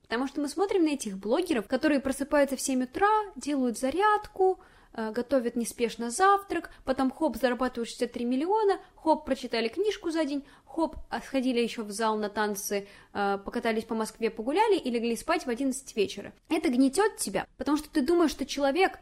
Потому 0.01 0.27
что 0.27 0.39
мы 0.41 0.47
смотрим 0.47 0.85
на 0.85 0.89
этих 0.89 1.17
блогеров, 1.17 1.67
которые 1.67 1.99
просыпаются 1.99 2.55
в 2.55 2.61
7 2.61 2.83
утра, 2.83 3.09
делают 3.35 3.77
зарядку, 3.77 4.59
готовят 4.97 5.55
неспешно 5.55 6.09
завтрак, 6.09 6.71
потом 6.83 7.11
хоп, 7.11 7.37
зарабатывают 7.37 7.89
63 7.89 8.25
миллиона, 8.25 8.79
хоп, 8.95 9.25
прочитали 9.25 9.67
книжку 9.67 10.09
за 10.09 10.25
день, 10.25 10.43
хоп, 10.65 10.95
сходили 11.25 11.59
еще 11.59 11.83
в 11.83 11.91
зал 11.91 12.17
на 12.17 12.29
танцы, 12.29 12.87
э, 13.13 13.37
покатались 13.43 13.85
по 13.85 13.95
Москве, 13.95 14.29
погуляли 14.29 14.77
и 14.77 14.89
легли 14.89 15.15
спать 15.15 15.45
в 15.45 15.49
11 15.49 15.95
вечера. 15.95 16.33
Это 16.49 16.69
гнетет 16.69 17.17
тебя, 17.17 17.47
потому 17.57 17.77
что 17.77 17.89
ты 17.89 18.01
думаешь, 18.01 18.31
что 18.31 18.45
человек 18.45 18.99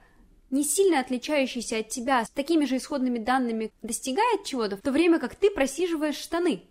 не 0.51 0.63
сильно 0.63 0.99
отличающийся 0.99 1.79
от 1.79 1.89
тебя, 1.89 2.25
с 2.25 2.29
такими 2.29 2.65
же 2.65 2.77
исходными 2.77 3.19
данными, 3.19 3.71
достигает 3.81 4.43
чего-то, 4.43 4.77
в 4.77 4.81
то 4.81 4.91
время 4.91 5.19
как 5.19 5.35
ты 5.35 5.49
просиживаешь 5.49 6.17
штаны. 6.17 6.63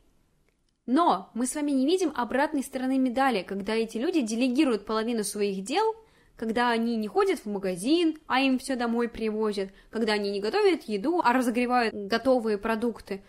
Но 0.87 1.31
мы 1.35 1.47
с 1.47 1.55
вами 1.55 1.71
не 1.71 1.87
видим 1.87 2.13
обратной 2.15 2.63
стороны 2.63 2.99
медали, 2.99 3.43
когда 3.43 3.75
эти 3.75 3.97
люди 3.97 4.21
делегируют 4.21 4.85
половину 4.85 5.25
своих 5.25 5.65
дел, 5.65 5.95
когда 6.37 6.71
они 6.71 6.97
не 6.97 7.09
ходят 7.09 7.41
в 7.41 7.47
магазин, 7.47 8.19
а 8.27 8.41
им 8.41 8.59
все 8.59 8.77
домой 8.77 9.09
привозят, 9.09 9.71
когда 9.91 10.15
они 10.15 10.31
не 10.31 10.41
готовят 10.41 10.85
еду, 10.85 11.21
а 11.23 11.33
разогревают 11.33 11.95
готовые 11.95 12.59
продукты, 12.59 13.23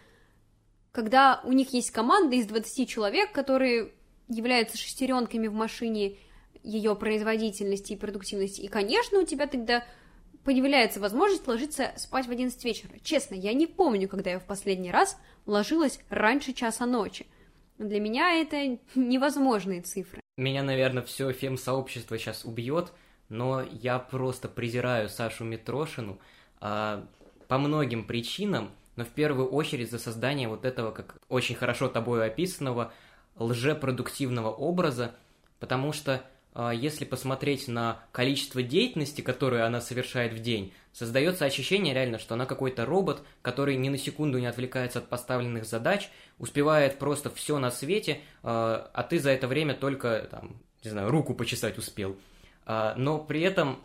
когда 0.92 1.42
у 1.44 1.52
них 1.52 1.74
есть 1.74 1.92
команда 1.92 2.36
из 2.36 2.48
20 2.48 2.90
человек, 2.90 3.32
которые 3.32 3.92
являются 4.28 4.78
шестеренками 4.78 5.48
в 5.48 5.54
машине 5.54 6.18
ее 6.64 6.96
производительности 6.96 7.94
и 7.94 7.98
продуктивности. 7.98 8.62
И, 8.62 8.68
конечно, 8.68 9.20
у 9.20 9.26
тебя 9.26 9.46
тогда 9.46 9.84
появляется 10.44 11.00
возможность 11.00 11.48
ложиться 11.48 11.92
спать 11.98 12.28
в 12.28 12.32
11 12.32 12.64
вечера. 12.66 12.92
Честно, 13.04 13.36
я 13.36 13.54
не 13.54 13.68
помню, 13.68 14.08
когда 14.08 14.32
я 14.32 14.40
в 14.40 14.46
последний 14.46 14.92
раз 14.92 15.18
ложилась 15.46 16.00
раньше 16.10 16.54
часа 16.54 16.86
ночи. 16.86 17.28
Для 17.78 18.00
меня 18.00 18.40
это 18.40 18.80
невозможные 18.96 19.82
цифры. 19.82 20.25
Меня, 20.38 20.64
наверное, 20.64 21.02
все 21.02 21.32
фем-сообщество 21.32 22.18
сейчас 22.18 22.44
убьет, 22.44 22.92
но 23.30 23.62
я 23.62 24.00
просто 24.00 24.50
презираю 24.50 25.08
Сашу 25.08 25.46
Митрошину 25.46 26.20
а, 26.60 27.08
по 27.48 27.58
многим 27.58 28.04
причинам, 28.04 28.72
но 28.98 29.06
в 29.06 29.10
первую 29.10 29.48
очередь 29.48 29.92
за 29.92 29.98
создание 29.98 30.50
вот 30.50 30.66
этого, 30.66 30.92
как 30.92 31.16
очень 31.30 31.56
хорошо 31.56 31.88
тобой 31.88 32.26
описанного, 32.26 32.92
лжепродуктивного 33.38 34.50
образа, 34.50 35.16
потому 35.60 35.94
что 35.94 36.22
если 36.74 37.06
посмотреть 37.06 37.68
на 37.68 38.00
количество 38.12 38.64
деятельности, 38.64 39.22
которую 39.22 39.66
она 39.66 39.82
совершает 39.82 40.34
в 40.34 40.40
день, 40.40 40.74
создается 40.94 41.44
ощущение 41.44 41.94
реально, 41.94 42.20
что 42.20 42.36
она 42.36 42.46
какой-то 42.46 42.86
робот, 42.86 43.22
который 43.42 43.76
ни 43.76 43.90
на 43.90 43.98
секунду 43.98 44.40
не 44.40 44.46
отвлекается 44.46 45.00
от 45.00 45.10
поставленных 45.10 45.66
задач, 45.66 46.10
успевает 46.40 46.98
просто 46.98 47.30
все 47.30 47.60
на 47.60 47.72
свете, 47.72 48.22
а, 48.44 48.90
а 48.94 49.04
ты 49.04 49.20
за 49.20 49.32
это 49.32 49.48
время 49.50 49.74
только, 49.74 50.28
там, 50.32 50.56
не 50.84 50.90
знаю, 50.90 51.10
руку 51.10 51.34
почесать 51.34 51.78
успел. 51.78 52.16
А, 52.66 52.96
но 52.96 53.20
при 53.20 53.42
этом 53.42 53.80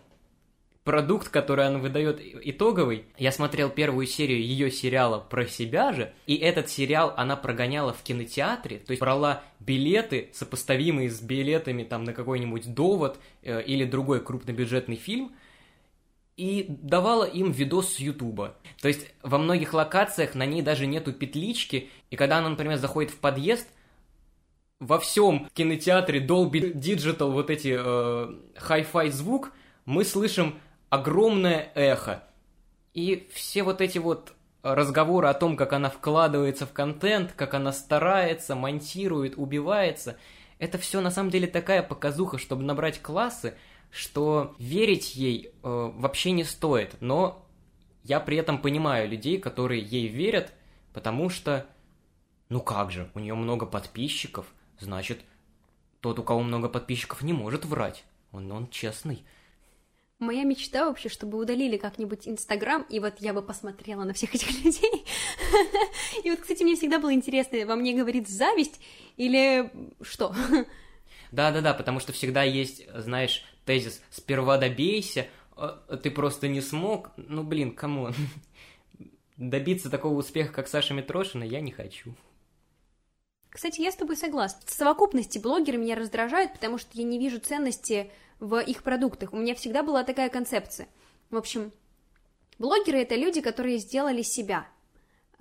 продукт, 0.85 1.29
который 1.29 1.67
она 1.67 1.79
выдает 1.79 2.21
итоговый. 2.21 3.05
Я 3.19 3.33
смотрел 3.33 3.69
первую 3.69 4.07
серию 4.07 4.41
ее 4.43 4.71
сериала 4.71 5.19
про 5.19 5.47
себя 5.47 5.93
же, 5.93 6.13
и 6.27 6.37
этот 6.37 6.71
сериал 6.71 7.13
она 7.17 7.37
прогоняла 7.37 7.93
в 7.93 8.03
кинотеатре, 8.03 8.79
то 8.79 8.93
есть 8.93 9.01
брала 9.01 9.43
билеты, 9.61 10.31
сопоставимые 10.33 11.11
с 11.11 11.21
билетами 11.21 11.83
там 11.85 12.05
на 12.05 12.13
какой-нибудь 12.15 12.75
«Довод» 12.75 13.19
э, 13.43 13.63
или 13.63 13.85
другой 13.85 14.21
крупнобюджетный 14.21 14.97
фильм, 14.97 15.33
и 16.37 16.65
давала 16.69 17.25
им 17.25 17.53
видос 17.53 17.95
с 17.95 18.01
Ютуба. 18.01 18.57
То 18.81 18.89
есть 18.89 19.13
во 19.23 19.37
многих 19.37 19.75
локациях 19.75 20.35
на 20.35 20.47
ней 20.47 20.63
даже 20.63 20.87
нету 20.87 21.13
петлички, 21.13 21.91
и 22.11 22.17
когда 22.17 22.39
она, 22.39 22.49
например, 22.49 22.79
заходит 22.79 23.11
в 23.11 23.19
подъезд, 23.19 23.69
во 24.79 24.99
всем 24.99 25.47
кинотеатре 25.53 26.27
Dolby 26.27 26.73
Digital 26.73 27.31
вот 27.33 27.51
эти 27.51 27.77
э, 27.79 28.35
hi-fi 28.57 29.11
звук, 29.11 29.53
мы 29.85 30.05
слышим 30.05 30.55
огромное 30.91 31.71
эхо. 31.75 32.23
И 32.93 33.29
все 33.33 33.63
вот 33.63 33.81
эти 33.81 33.99
вот 33.99 34.35
разговоры 34.63 35.29
о 35.29 35.35
том, 35.35 35.57
как 35.57 35.73
она 35.73 35.89
вкладывается 35.89 36.67
в 36.67 36.73
контент, 36.73 37.33
как 37.33 37.55
она 37.55 37.73
старается, 37.73 38.55
монтирует, 38.55 39.35
убивается, 39.37 40.19
это 40.59 40.77
все 40.77 41.01
на 41.01 41.11
самом 41.11 41.31
деле 41.31 41.47
такая 41.47 41.83
показуха, 41.83 42.37
чтобы 42.37 42.65
набрать 42.65 43.01
классы, 43.01 43.57
что 43.91 44.55
верить 44.59 45.17
ей 45.17 45.47
э, 45.47 45.51
вообще 45.63 46.33
не 46.33 46.45
стоит. 46.45 46.97
Но 47.01 47.47
я 48.05 48.21
при 48.21 48.37
этом 48.37 48.61
понимаю 48.61 49.09
людей, 49.09 49.39
которые 49.39 49.83
ей 49.83 50.09
верят, 50.09 50.53
потому 50.93 51.31
что, 51.31 51.67
ну 52.51 52.61
как 52.61 52.91
же, 52.91 53.11
у 53.15 53.21
нее 53.21 53.35
много 53.35 53.65
подписчиков, 53.65 54.47
значит, 54.79 55.21
тот, 56.01 56.19
у 56.19 56.23
кого 56.23 56.41
много 56.41 56.69
подписчиков, 56.69 57.23
не 57.23 57.33
может 57.33 57.65
врать. 57.65 58.05
Он, 58.33 58.51
он 58.53 58.69
честный. 58.69 59.25
Моя 60.21 60.45
мечта 60.45 60.87
вообще, 60.87 61.09
чтобы 61.09 61.39
удалили 61.39 61.79
как-нибудь 61.79 62.29
Инстаграм, 62.29 62.83
и 62.91 63.01
вот 63.01 63.15
я 63.21 63.33
бы 63.33 63.41
посмотрела 63.41 64.05
на 64.05 64.13
всех 64.13 64.35
этих 64.35 64.63
людей. 64.63 65.07
И 66.23 66.31
вот, 66.31 66.41
кстати, 66.41 66.63
мне 66.63 66.77
всегда 66.77 66.99
было 66.99 67.13
интересно, 67.13 67.67
во 67.67 67.75
мне 67.75 67.95
говорит 67.95 68.29
зависть 68.29 68.81
или 69.17 69.73
что? 70.03 70.35
Да-да-да, 71.33 71.73
потому 71.73 72.01
что 72.01 72.13
всегда 72.13 72.43
есть, 72.43 72.87
знаешь, 72.95 73.45
тезис 73.65 74.03
«сперва 74.11 74.59
добейся», 74.59 75.27
а, 75.57 75.97
ты 75.97 76.11
просто 76.11 76.49
не 76.49 76.61
смог, 76.61 77.13
ну, 77.17 77.43
блин, 77.43 77.75
кому? 77.75 78.11
Добиться 79.39 79.89
такого 79.89 80.19
успеха, 80.19 80.53
как 80.53 80.69
Саша 80.69 80.93
Митрошина, 80.93 81.45
я 81.45 81.63
не 81.63 81.73
хочу. 81.73 82.15
Кстати, 83.49 83.81
я 83.81 83.91
с 83.91 83.97
тобой 83.97 84.17
согласна. 84.17 84.61
В 84.67 84.71
совокупности 84.71 85.39
блогеры 85.39 85.79
меня 85.79 85.97
раздражают, 85.97 86.53
потому 86.53 86.77
что 86.77 86.91
я 86.93 87.05
не 87.05 87.19
вижу 87.19 87.41
ценности 87.41 88.11
в 88.41 88.59
их 88.61 88.83
продуктах. 88.83 89.33
У 89.33 89.37
меня 89.37 89.55
всегда 89.55 89.83
была 89.83 90.03
такая 90.03 90.29
концепция. 90.29 90.89
В 91.31 91.37
общем, 91.37 91.73
блогеры— 92.59 92.99
это 93.03 93.15
люди, 93.15 93.41
которые 93.41 93.79
сделали 93.79 94.23
себя. 94.23 94.67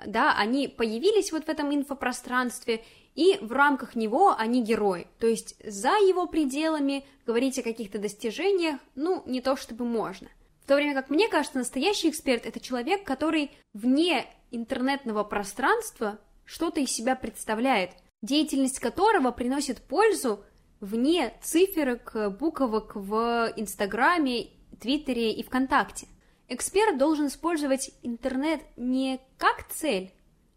Да, 0.05 0.35
они 0.38 0.67
появились 0.67 1.31
вот 1.31 1.45
в 1.45 1.49
этом 1.49 1.73
инфопространстве, 1.73 2.83
и 3.15 3.38
в 3.41 3.51
рамках 3.51 3.95
него 3.95 4.33
они 4.38 4.63
герои. 4.63 5.07
То 5.17 5.27
есть 5.27 5.55
за 5.63 5.89
его 5.89 6.27
пределами 6.27 7.05
говорить 7.25 7.59
о 7.59 7.63
каких-то 7.63 7.99
достижениях, 7.99 8.79
ну, 8.95 9.23
не 9.25 9.41
то 9.41 9.55
чтобы 9.55 9.85
можно. 9.85 10.29
В 10.63 10.67
то 10.67 10.75
время 10.75 10.93
как 10.93 11.09
мне 11.09 11.27
кажется, 11.27 11.57
настоящий 11.57 12.09
эксперт— 12.09 12.45
это 12.45 12.59
человек, 12.59 13.03
который 13.03 13.51
вне 13.73 14.25
интернетного 14.51 15.23
пространства 15.23 16.19
что-то 16.45 16.79
из 16.79 16.91
себя 16.91 17.15
представляет, 17.15 17.91
деятельность 18.21 18.79
которого 18.79 19.31
приносит 19.31 19.81
пользу 19.81 20.43
вне 20.81 21.33
циферок, 21.41 22.37
буквок 22.37 22.95
в 22.95 23.53
Инстаграме, 23.55 24.47
Твиттере 24.79 25.33
и 25.33 25.43
ВКонтакте. 25.43 26.07
Эксперт 26.47 26.97
должен 26.97 27.27
использовать 27.27 27.91
интернет 28.01 28.61
не 28.75 29.19
как 29.37 29.67
цель, 29.69 30.11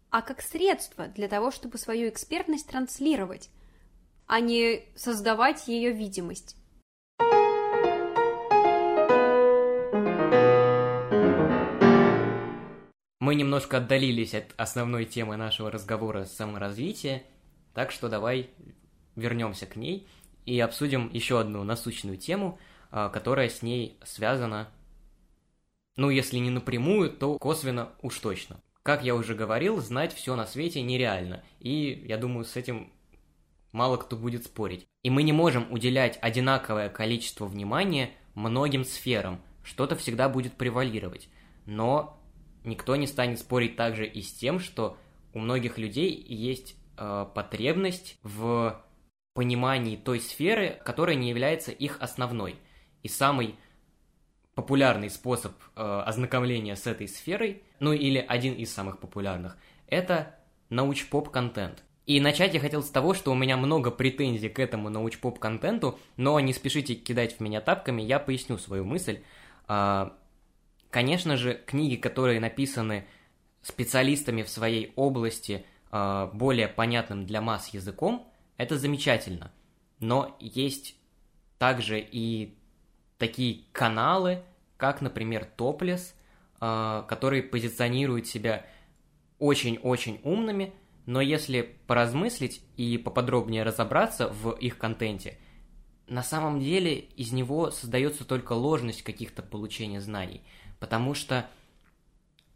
а 0.09 0.21
как 0.21 0.41
средство 0.41 1.07
для 1.07 1.27
того, 1.27 1.51
чтобы 1.51 1.77
свою 1.77 2.09
экспертность 2.09 2.67
транслировать, 2.67 3.49
а 4.25 4.39
не 4.39 4.85
создавать 4.95 5.67
ее 5.67 5.91
видимость. 5.91 6.55
Мы 13.19 13.35
немножко 13.35 13.77
отдалились 13.77 14.33
от 14.33 14.53
основной 14.57 15.05
темы 15.05 15.37
нашего 15.37 15.71
разговора 15.71 16.25
саморазвития, 16.25 17.23
так 17.73 17.91
что 17.91 18.09
давай 18.09 18.49
вернемся 19.15 19.65
к 19.65 19.75
ней 19.75 20.07
и 20.45 20.59
обсудим 20.59 21.09
еще 21.11 21.39
одну 21.39 21.63
насущную 21.63 22.17
тему, 22.17 22.59
а, 22.91 23.09
которая 23.09 23.49
с 23.49 23.61
ней 23.61 23.97
связана, 24.03 24.69
ну, 25.95 26.09
если 26.09 26.37
не 26.37 26.49
напрямую, 26.49 27.11
то 27.11 27.37
косвенно 27.37 27.89
уж 28.01 28.19
точно. 28.19 28.59
Как 28.81 29.03
я 29.03 29.15
уже 29.15 29.35
говорил, 29.35 29.79
знать 29.79 30.13
все 30.13 30.35
на 30.35 30.45
свете 30.45 30.81
нереально, 30.81 31.43
и 31.59 32.03
я 32.05 32.17
думаю, 32.17 32.45
с 32.45 32.55
этим 32.55 32.91
мало 33.71 33.97
кто 33.97 34.15
будет 34.15 34.45
спорить. 34.45 34.85
И 35.03 35.09
мы 35.09 35.23
не 35.23 35.31
можем 35.31 35.71
уделять 35.71 36.19
одинаковое 36.21 36.89
количество 36.89 37.45
внимания 37.45 38.11
многим 38.35 38.83
сферам, 38.83 39.41
что-то 39.63 39.95
всегда 39.95 40.29
будет 40.29 40.53
превалировать. 40.53 41.29
Но 41.65 42.19
никто 42.63 42.95
не 42.95 43.07
станет 43.07 43.39
спорить 43.39 43.75
также 43.75 44.05
и 44.05 44.21
с 44.21 44.33
тем, 44.33 44.59
что 44.59 44.97
у 45.33 45.39
многих 45.39 45.77
людей 45.77 46.11
есть 46.13 46.75
э, 46.97 47.25
потребность 47.33 48.17
в 48.23 48.81
понимании 49.33 49.95
той 49.95 50.19
сферы, 50.19 50.79
которая 50.85 51.15
не 51.15 51.29
является 51.29 51.71
их 51.71 51.97
основной. 51.99 52.55
И 53.01 53.07
самый 53.07 53.55
популярный 54.55 55.09
способ 55.09 55.53
э, 55.75 56.03
ознакомления 56.05 56.75
с 56.75 56.85
этой 56.85 57.07
сферой, 57.07 57.63
ну 57.79 57.91
или 57.91 58.23
один 58.25 58.53
из 58.53 58.71
самых 58.71 58.99
популярных, 58.99 59.57
это 59.87 60.35
науч-поп-контент. 60.69 61.83
И 62.05 62.19
начать 62.19 62.53
я 62.53 62.59
хотел 62.59 62.83
с 62.83 62.89
того, 62.89 63.13
что 63.13 63.31
у 63.31 63.35
меня 63.35 63.57
много 63.57 63.89
претензий 63.89 64.49
к 64.49 64.59
этому 64.59 64.89
науч-поп-контенту, 64.89 65.97
но 66.17 66.39
не 66.39 66.53
спешите 66.53 66.95
кидать 66.95 67.37
в 67.37 67.39
меня 67.39 67.61
тапками, 67.61 68.01
я 68.01 68.19
поясню 68.19 68.57
свою 68.57 68.85
мысль. 68.85 69.21
Э, 69.67 70.11
конечно 70.89 71.37
же, 71.37 71.59
книги, 71.65 71.95
которые 71.95 72.39
написаны 72.39 73.05
специалистами 73.63 74.43
в 74.43 74.49
своей 74.49 74.93
области 74.95 75.65
э, 75.91 76.29
более 76.33 76.67
понятным 76.67 77.25
для 77.25 77.41
масс 77.41 77.69
языком, 77.69 78.27
Это 78.57 78.77
замечательно. 78.77 79.51
Но 79.99 80.35
есть 80.39 80.95
также 81.57 81.99
и 81.99 82.55
такие 83.17 83.63
каналы, 83.71 84.43
как, 84.77 85.01
например, 85.01 85.45
Топлес, 85.45 86.13
э, 86.59 87.03
которые 87.07 87.43
позиционируют 87.43 88.27
себя 88.27 88.65
очень-очень 89.39 90.19
умными, 90.23 90.73
но 91.05 91.21
если 91.21 91.77
поразмыслить 91.87 92.61
и 92.77 92.97
поподробнее 92.97 93.63
разобраться 93.63 94.29
в 94.29 94.51
их 94.51 94.77
контенте, 94.77 95.37
на 96.07 96.23
самом 96.23 96.59
деле 96.59 96.97
из 96.99 97.31
него 97.31 97.71
создается 97.71 98.25
только 98.25 98.53
ложность 98.53 99.03
каких-то 99.03 99.41
получения 99.41 100.01
знаний, 100.01 100.41
потому 100.79 101.13
что 101.13 101.47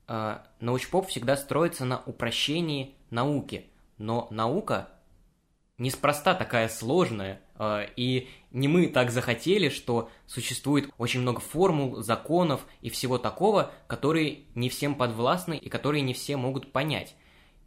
э, 0.07 0.37
научпоп 0.59 1.07
всегда 1.07 1.37
строится 1.37 1.85
на 1.85 2.01
упрощении 2.05 2.95
науки, 3.09 3.67
но 3.97 4.27
наука 4.31 4.89
неспроста 5.77 6.33
такая 6.33 6.69
сложная, 6.69 7.41
э, 7.57 7.87
и 7.95 8.29
не 8.51 8.67
мы 8.67 8.87
так 8.87 9.11
захотели, 9.11 9.69
что 9.69 10.09
существует 10.25 10.89
очень 10.97 11.21
много 11.21 11.39
формул, 11.39 12.01
законов 12.01 12.65
и 12.81 12.89
всего 12.89 13.17
такого, 13.17 13.71
которые 13.87 14.39
не 14.55 14.69
всем 14.69 14.95
подвластны 14.95 15.57
и 15.57 15.69
которые 15.69 16.01
не 16.01 16.13
все 16.13 16.37
могут 16.37 16.71
понять. 16.71 17.15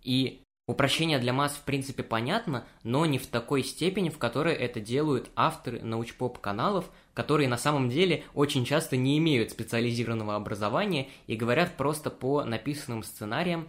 И 0.03 0.43
Упрощение 0.71 1.19
для 1.19 1.33
масс 1.33 1.55
в 1.55 1.63
принципе 1.63 2.05
понятно, 2.05 2.65
но 2.85 3.05
не 3.05 3.19
в 3.19 3.27
такой 3.27 3.65
степени, 3.65 4.09
в 4.09 4.19
которой 4.19 4.55
это 4.55 4.79
делают 4.79 5.29
авторы 5.35 5.81
научпоп-каналов, 5.83 6.89
которые 7.13 7.49
на 7.49 7.57
самом 7.57 7.89
деле 7.89 8.23
очень 8.35 8.65
часто 8.65 8.97
не 8.97 9.19
имеют 9.19 9.51
специализированного 9.51 10.37
образования 10.37 11.09
и 11.27 11.35
говорят 11.35 11.77
просто 11.77 12.09
по 12.09 12.45
написанным 12.45 13.03
сценариям, 13.03 13.69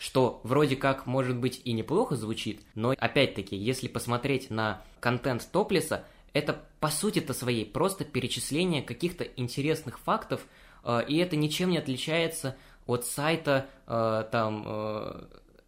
что 0.00 0.40
вроде 0.44 0.76
как 0.76 1.06
может 1.06 1.36
быть 1.36 1.60
и 1.62 1.74
неплохо 1.74 2.16
звучит, 2.16 2.62
но 2.74 2.94
опять-таки, 2.96 3.54
если 3.54 3.86
посмотреть 3.86 4.48
на 4.48 4.82
контент 4.98 5.46
Топлиса, 5.52 6.06
это 6.32 6.64
по 6.80 6.88
сути-то 6.88 7.34
своей 7.34 7.66
просто 7.66 8.06
перечисление 8.06 8.80
каких-то 8.80 9.24
интересных 9.24 9.98
фактов, 9.98 10.40
э, 10.84 11.02
и 11.06 11.18
это 11.18 11.36
ничем 11.36 11.68
не 11.68 11.76
отличается 11.76 12.56
от 12.86 13.04
сайта 13.04 13.68
э, 13.86 14.24
там 14.32 14.64
э, 14.66 15.26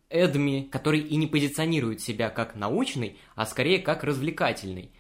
Эдми, 0.09 0.67
который 0.73 1.01
и 1.01 1.17
не 1.17 1.27
позиционирует 1.27 2.01
себя 2.01 2.31
как 2.31 2.57
научный, 2.57 3.19
а 3.35 3.45
скорее 3.45 3.81
как 3.81 4.03
развлекательный. 4.03 4.93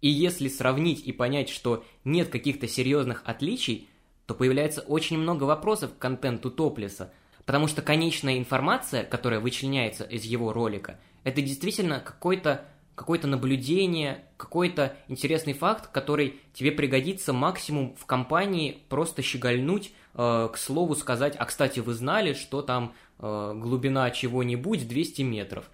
И 0.00 0.08
если 0.08 0.46
сравнить 0.46 1.04
и 1.04 1.10
понять, 1.10 1.48
что 1.48 1.84
нет 2.04 2.28
каких-то 2.28 2.68
серьезных 2.68 3.22
отличий, 3.24 3.88
то 4.26 4.34
появляется 4.34 4.80
очень 4.82 5.18
много 5.18 5.42
вопросов 5.42 5.94
к 5.94 5.98
контенту 5.98 6.52
Топлиса, 6.52 7.12
потому 7.46 7.68
что 7.68 7.82
конечная 7.82 8.38
информация, 8.38 9.04
которая 9.04 9.40
вычленяется 9.40 10.04
из 10.04 10.24
его 10.24 10.52
ролика, 10.52 10.98
это 11.24 11.42
действительно 11.42 12.00
какой-то 12.00 12.66
какое-то 12.94 13.26
наблюдение, 13.26 14.24
какой-то 14.36 14.96
интересный 15.08 15.52
факт, 15.52 15.88
который 15.88 16.40
тебе 16.52 16.70
пригодится 16.70 17.32
максимум 17.32 17.96
в 17.96 18.06
компании 18.06 18.82
просто 18.88 19.20
щегольнуть, 19.22 19.92
э, 20.14 20.48
к 20.52 20.56
слову 20.56 20.94
сказать, 20.94 21.34
а 21.36 21.44
кстати, 21.44 21.80
вы 21.80 21.92
знали, 21.94 22.34
что 22.34 22.62
там 22.62 22.94
э, 23.18 23.52
глубина 23.56 24.10
чего-нибудь 24.10 24.86
200 24.86 25.22
метров. 25.22 25.70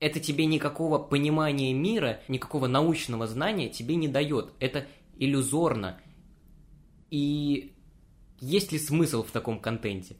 Это 0.00 0.20
тебе 0.20 0.46
никакого 0.46 0.98
понимания 0.98 1.72
мира, 1.72 2.20
никакого 2.28 2.66
научного 2.66 3.26
знания 3.26 3.68
тебе 3.68 3.96
не 3.96 4.08
дает. 4.08 4.52
Это 4.60 4.86
иллюзорно. 5.18 6.00
И 7.10 7.74
есть 8.40 8.72
ли 8.72 8.78
смысл 8.78 9.22
в 9.22 9.30
таком 9.30 9.58
контенте? 9.58 10.16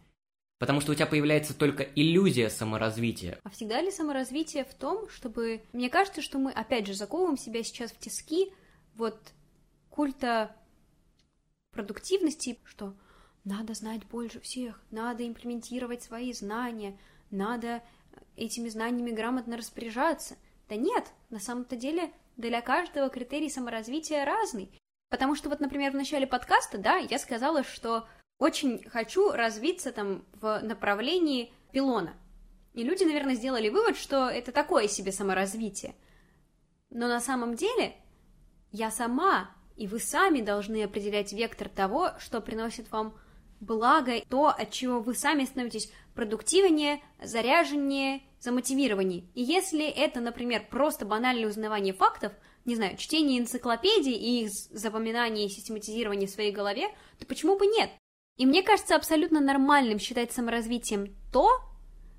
Потому 0.58 0.80
что 0.80 0.92
у 0.92 0.94
тебя 0.94 1.06
появляется 1.06 1.54
только 1.54 1.84
иллюзия 1.84 2.50
саморазвития. 2.50 3.38
А 3.44 3.50
всегда 3.50 3.80
ли 3.80 3.90
саморазвитие 3.90 4.64
в 4.64 4.74
том, 4.74 5.08
чтобы... 5.08 5.62
Мне 5.72 5.88
кажется, 5.88 6.20
что 6.20 6.38
мы, 6.38 6.50
опять 6.50 6.86
же, 6.86 6.94
заковываем 6.94 7.36
себя 7.36 7.62
сейчас 7.62 7.92
в 7.92 7.98
тиски 7.98 8.52
вот 8.96 9.16
культа 9.88 10.54
продуктивности, 11.70 12.58
что 12.64 12.94
надо 13.44 13.74
знать 13.74 14.04
больше 14.06 14.40
всех, 14.40 14.80
надо 14.90 15.26
имплементировать 15.26 16.02
свои 16.02 16.32
знания, 16.32 16.98
надо 17.30 17.82
этими 18.36 18.68
знаниями 18.68 19.12
грамотно 19.12 19.56
распоряжаться. 19.56 20.36
Да 20.68 20.76
нет, 20.76 21.06
на 21.30 21.38
самом-то 21.38 21.76
деле 21.76 22.12
для 22.36 22.60
каждого 22.60 23.08
критерий 23.10 23.48
саморазвития 23.48 24.24
разный. 24.24 24.70
Потому 25.08 25.34
что 25.34 25.48
вот, 25.48 25.60
например, 25.60 25.92
в 25.92 25.96
начале 25.96 26.26
подкаста, 26.26 26.78
да, 26.78 26.96
я 26.96 27.18
сказала, 27.18 27.64
что 27.64 28.06
очень 28.38 28.82
хочу 28.88 29.32
развиться 29.32 29.92
там 29.92 30.24
в 30.40 30.60
направлении 30.62 31.52
пилона. 31.72 32.14
И 32.74 32.82
люди, 32.82 33.04
наверное, 33.04 33.34
сделали 33.34 33.68
вывод, 33.68 33.96
что 33.96 34.28
это 34.28 34.52
такое 34.52 34.88
себе 34.88 35.12
саморазвитие. 35.12 35.94
Но 36.90 37.08
на 37.08 37.20
самом 37.20 37.54
деле 37.54 37.96
я 38.70 38.90
сама 38.90 39.50
и 39.78 39.86
вы 39.86 40.00
сами 40.00 40.40
должны 40.40 40.82
определять 40.82 41.32
вектор 41.32 41.68
того, 41.68 42.10
что 42.18 42.40
приносит 42.40 42.90
вам 42.90 43.16
благо, 43.60 44.20
то, 44.28 44.48
от 44.48 44.72
чего 44.72 45.00
вы 45.00 45.14
сами 45.14 45.44
становитесь 45.44 45.90
продуктивнее, 46.14 47.00
заряженнее, 47.22 48.22
замотивированнее. 48.40 49.24
И 49.34 49.42
если 49.42 49.86
это, 49.86 50.20
например, 50.20 50.66
просто 50.68 51.06
банальное 51.06 51.48
узнавание 51.48 51.94
фактов, 51.94 52.32
не 52.64 52.74
знаю, 52.74 52.96
чтение 52.96 53.38
энциклопедий 53.38 54.14
и 54.14 54.44
их 54.44 54.50
запоминание 54.50 55.46
и 55.46 55.48
систематизирование 55.48 56.26
в 56.26 56.32
своей 56.32 56.52
голове, 56.52 56.88
то 57.18 57.26
почему 57.26 57.56
бы 57.56 57.66
нет? 57.66 57.90
И 58.38 58.46
мне 58.46 58.62
кажется 58.62 58.94
абсолютно 58.94 59.40
нормальным 59.40 59.98
считать 59.98 60.30
саморазвитием 60.32 61.14
то, 61.32 61.60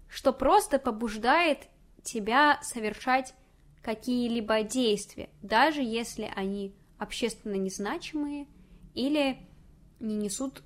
что 0.09 0.33
просто 0.33 0.77
побуждает 0.77 1.69
тебя 2.03 2.59
совершать 2.61 3.33
какие-либо 3.81 4.63
действия, 4.63 5.29
даже 5.41 5.81
если 5.81 6.29
они 6.35 6.75
общественно 6.97 7.55
незначимые 7.55 8.47
или 8.93 9.37
не 10.01 10.17
несут 10.17 10.61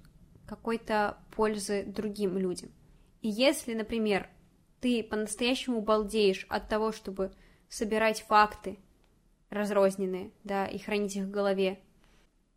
какой-то 0.47 1.17
пользы 1.35 1.83
другим 1.85 2.35
людям. 2.39 2.71
И 3.21 3.29
если, 3.29 3.75
например, 3.75 4.27
ты 4.81 5.03
по-настоящему 5.03 5.81
балдеешь 5.81 6.47
от 6.49 6.67
того, 6.67 6.91
чтобы 6.91 7.31
собирать 7.69 8.23
факты 8.23 8.79
разрозненные, 9.51 10.31
да, 10.43 10.65
и 10.65 10.79
хранить 10.79 11.15
их 11.15 11.25
в 11.25 11.31
голове, 11.31 11.79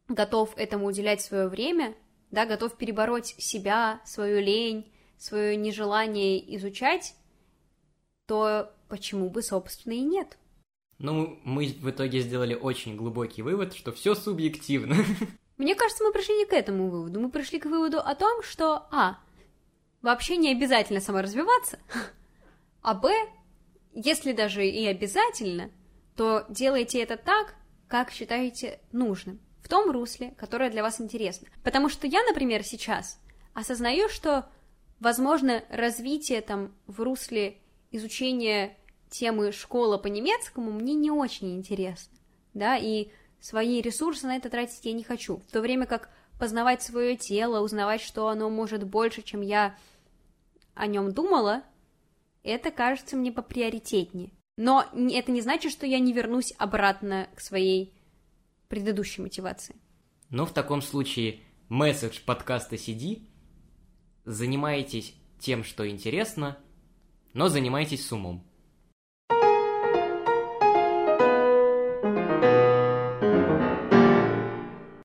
готов 0.09 0.57
этому 0.57 0.87
уделять 0.87 1.21
свое 1.21 1.49
время– 1.49 1.95
да, 2.31 2.47
готов 2.47 2.77
перебороть 2.77 3.35
себя, 3.39 4.01
свою 4.05 4.41
лень, 4.41 4.91
свое 5.19 5.57
нежелание 5.57 6.57
изучать, 6.57 7.15
то 8.27 8.73
почему 8.89 9.31
бы, 9.31 9.43
собственно, 9.43 9.95
и 9.95 10.01
нет? 10.01 10.39
Ну, 10.99 11.39
мы 11.45 11.67
в 11.69 11.91
итоге 11.91 12.21
сделали 12.21 12.55
очень 12.55 12.97
глубокий 12.97 13.43
вывод, 13.43 13.75
что 13.75 13.93
все 13.93 14.15
субъективно. 14.15 14.97
Мне 15.57 15.75
кажется, 15.75 16.05
мы 16.05 16.13
пришли 16.13 16.37
не 16.37 16.47
к 16.47 16.53
этому 16.53 16.89
выводу. 16.89 17.21
Мы 17.21 17.31
пришли 17.31 17.59
к 17.59 17.67
выводу 17.67 17.99
о 17.99 18.15
том, 18.15 18.43
что, 18.43 18.87
а, 18.91 19.19
вообще 20.03 20.37
не 20.37 20.53
обязательно 20.53 21.01
саморазвиваться, 21.01 21.79
а, 22.83 22.95
б, 22.95 23.11
если 23.95 24.33
даже 24.33 24.67
и 24.67 24.87
обязательно, 24.87 25.71
то 26.15 26.45
делайте 26.49 27.03
это 27.03 27.17
так, 27.17 27.55
как 27.89 28.11
считаете 28.11 28.81
нужным 28.93 29.41
в 29.67 29.69
том 29.69 29.91
русле, 29.91 30.33
которое 30.39 30.71
для 30.71 30.85
вас 30.85 31.01
интересно. 31.01 31.49
Потому 31.65 31.89
что 31.89 32.07
я, 32.07 32.23
например, 32.23 32.63
сейчас 32.63 33.21
осознаю, 33.53 34.09
что, 34.09 34.49
возможно, 35.01 35.65
развитие 35.71 36.41
там 36.41 36.73
в 36.87 37.01
русле 37.01 37.59
изучения 37.91 38.77
темы 39.11 39.51
школа 39.51 39.99
по 39.99 40.07
немецкому 40.07 40.71
мне 40.71 40.95
не 40.95 41.11
очень 41.11 41.57
интересно, 41.57 42.17
да, 42.55 42.77
и 42.77 43.09
свои 43.41 43.81
ресурсы 43.81 44.29
на 44.29 44.37
это 44.37 44.51
тратить 44.51 44.85
я 44.85 44.93
не 44.93 45.03
хочу, 45.03 45.39
в 45.39 45.51
то 45.51 45.61
время 45.61 45.87
как 45.87 46.11
познавать 46.39 46.85
свое 46.85 47.17
тело, 47.17 47.61
узнавать, 47.61 48.03
что 48.03 48.29
оно 48.29 48.49
может 48.49 48.85
больше, 48.85 49.23
чем 49.23 49.41
я 49.41 49.77
о 50.75 50.87
нем 50.87 51.11
думала, 51.13 51.65
это 52.45 52.71
кажется 52.71 53.17
мне 53.17 53.33
поприоритетнее. 53.33 54.31
Но 54.57 54.85
это 54.93 55.33
не 55.33 55.41
значит, 55.41 55.73
что 55.73 55.87
я 55.87 55.99
не 55.99 56.13
вернусь 56.13 56.55
обратно 56.57 57.29
к 57.35 57.41
своей 57.41 57.96
предыдущей 58.69 59.23
мотивации. 59.23 59.77
Ну, 60.31 60.45
в 60.45 60.53
таком 60.53 60.83
случае, 60.83 61.41
месседж 61.69 62.21
подкаста 62.25 62.77
CD– 62.77 63.23
занимайтесь 64.27 65.15
тем, 65.39 65.65
что 65.65 65.89
интересно, 65.89 66.59
но 67.33 67.49
занимайтесь 67.49 68.07
с 68.07 68.13
умом. 68.13 68.45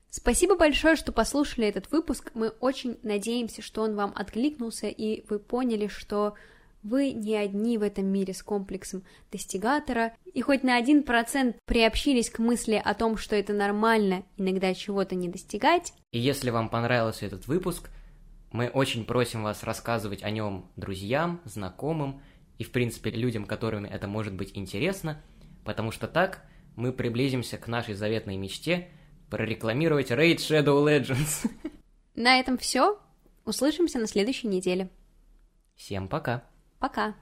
Спасибо 0.10 0.56
большое, 0.56 0.96
что 0.96 1.12
послушали 1.12 1.68
этот 1.68 1.90
выпуск. 1.92 2.32
Мы 2.34 2.50
очень 2.50 3.00
надеемся, 3.02 3.62
что 3.62 3.82
он 3.82 3.96
вам 3.96 4.12
откликнулся, 4.16 4.88
и 4.88 5.26
вы 5.30 5.40
поняли, 5.40 5.88
что 5.88 6.36
вы 6.84 7.12
не 7.12 7.36
одни 7.36 7.78
в 7.78 7.84
этом 7.84 8.06
мире 8.06 8.34
с 8.34 8.44
комплексом 8.44 9.04
достигатора, 9.32 10.14
и 10.34 10.42
хоть 10.42 10.64
на 10.64 10.76
один 10.76 11.04
процент 11.04 11.58
приобщились 11.66 12.30
к 12.30 12.40
мысли 12.40 12.82
о 12.84 12.94
том, 12.94 13.18
что 13.18 13.36
это 13.36 13.54
нормально 13.54 14.24
иногда 14.38 14.74
чего-то 14.74 15.16
не 15.16 15.30
достигать. 15.30 15.94
И 16.12 16.20
если 16.20 16.50
вам 16.50 16.70
понравился 16.70 17.26
этот 17.26 17.48
выпуск, 17.48 17.90
мы 18.52 18.68
очень 18.68 19.06
просим 19.06 19.44
вас 19.44 19.64
рассказывать 19.64 20.24
о 20.24 20.30
нем 20.30 20.70
друзьям, 20.76 21.42
знакомым, 21.46 22.22
и, 22.58 22.64
в 22.64 22.72
принципе, 22.72 23.10
людям, 23.10 23.46
которым 23.46 23.86
это 23.86 24.08
может 24.08 24.36
быть 24.36 24.52
интересно, 24.56 25.22
потому 25.66 25.92
что 25.92 26.08
так 26.08 26.44
мы 26.76 26.94
приблизимся 26.94 27.58
к 27.58 27.68
нашей 27.68 27.96
заветной 27.96 28.38
мечте 28.38 28.90
прорекламировать 29.30 30.12
Raid 30.12 30.38
Shadow 30.38 30.84
Legends. 30.86 31.50
На 32.16 32.40
этом 32.40 32.58
все. 32.58 33.00
Услышимся 33.46 33.98
на 33.98 34.06
следующей 34.06 34.48
неделе. 34.48 34.90
Всем 35.76 36.08
пока. 36.08 36.44
Пока. 36.82 37.14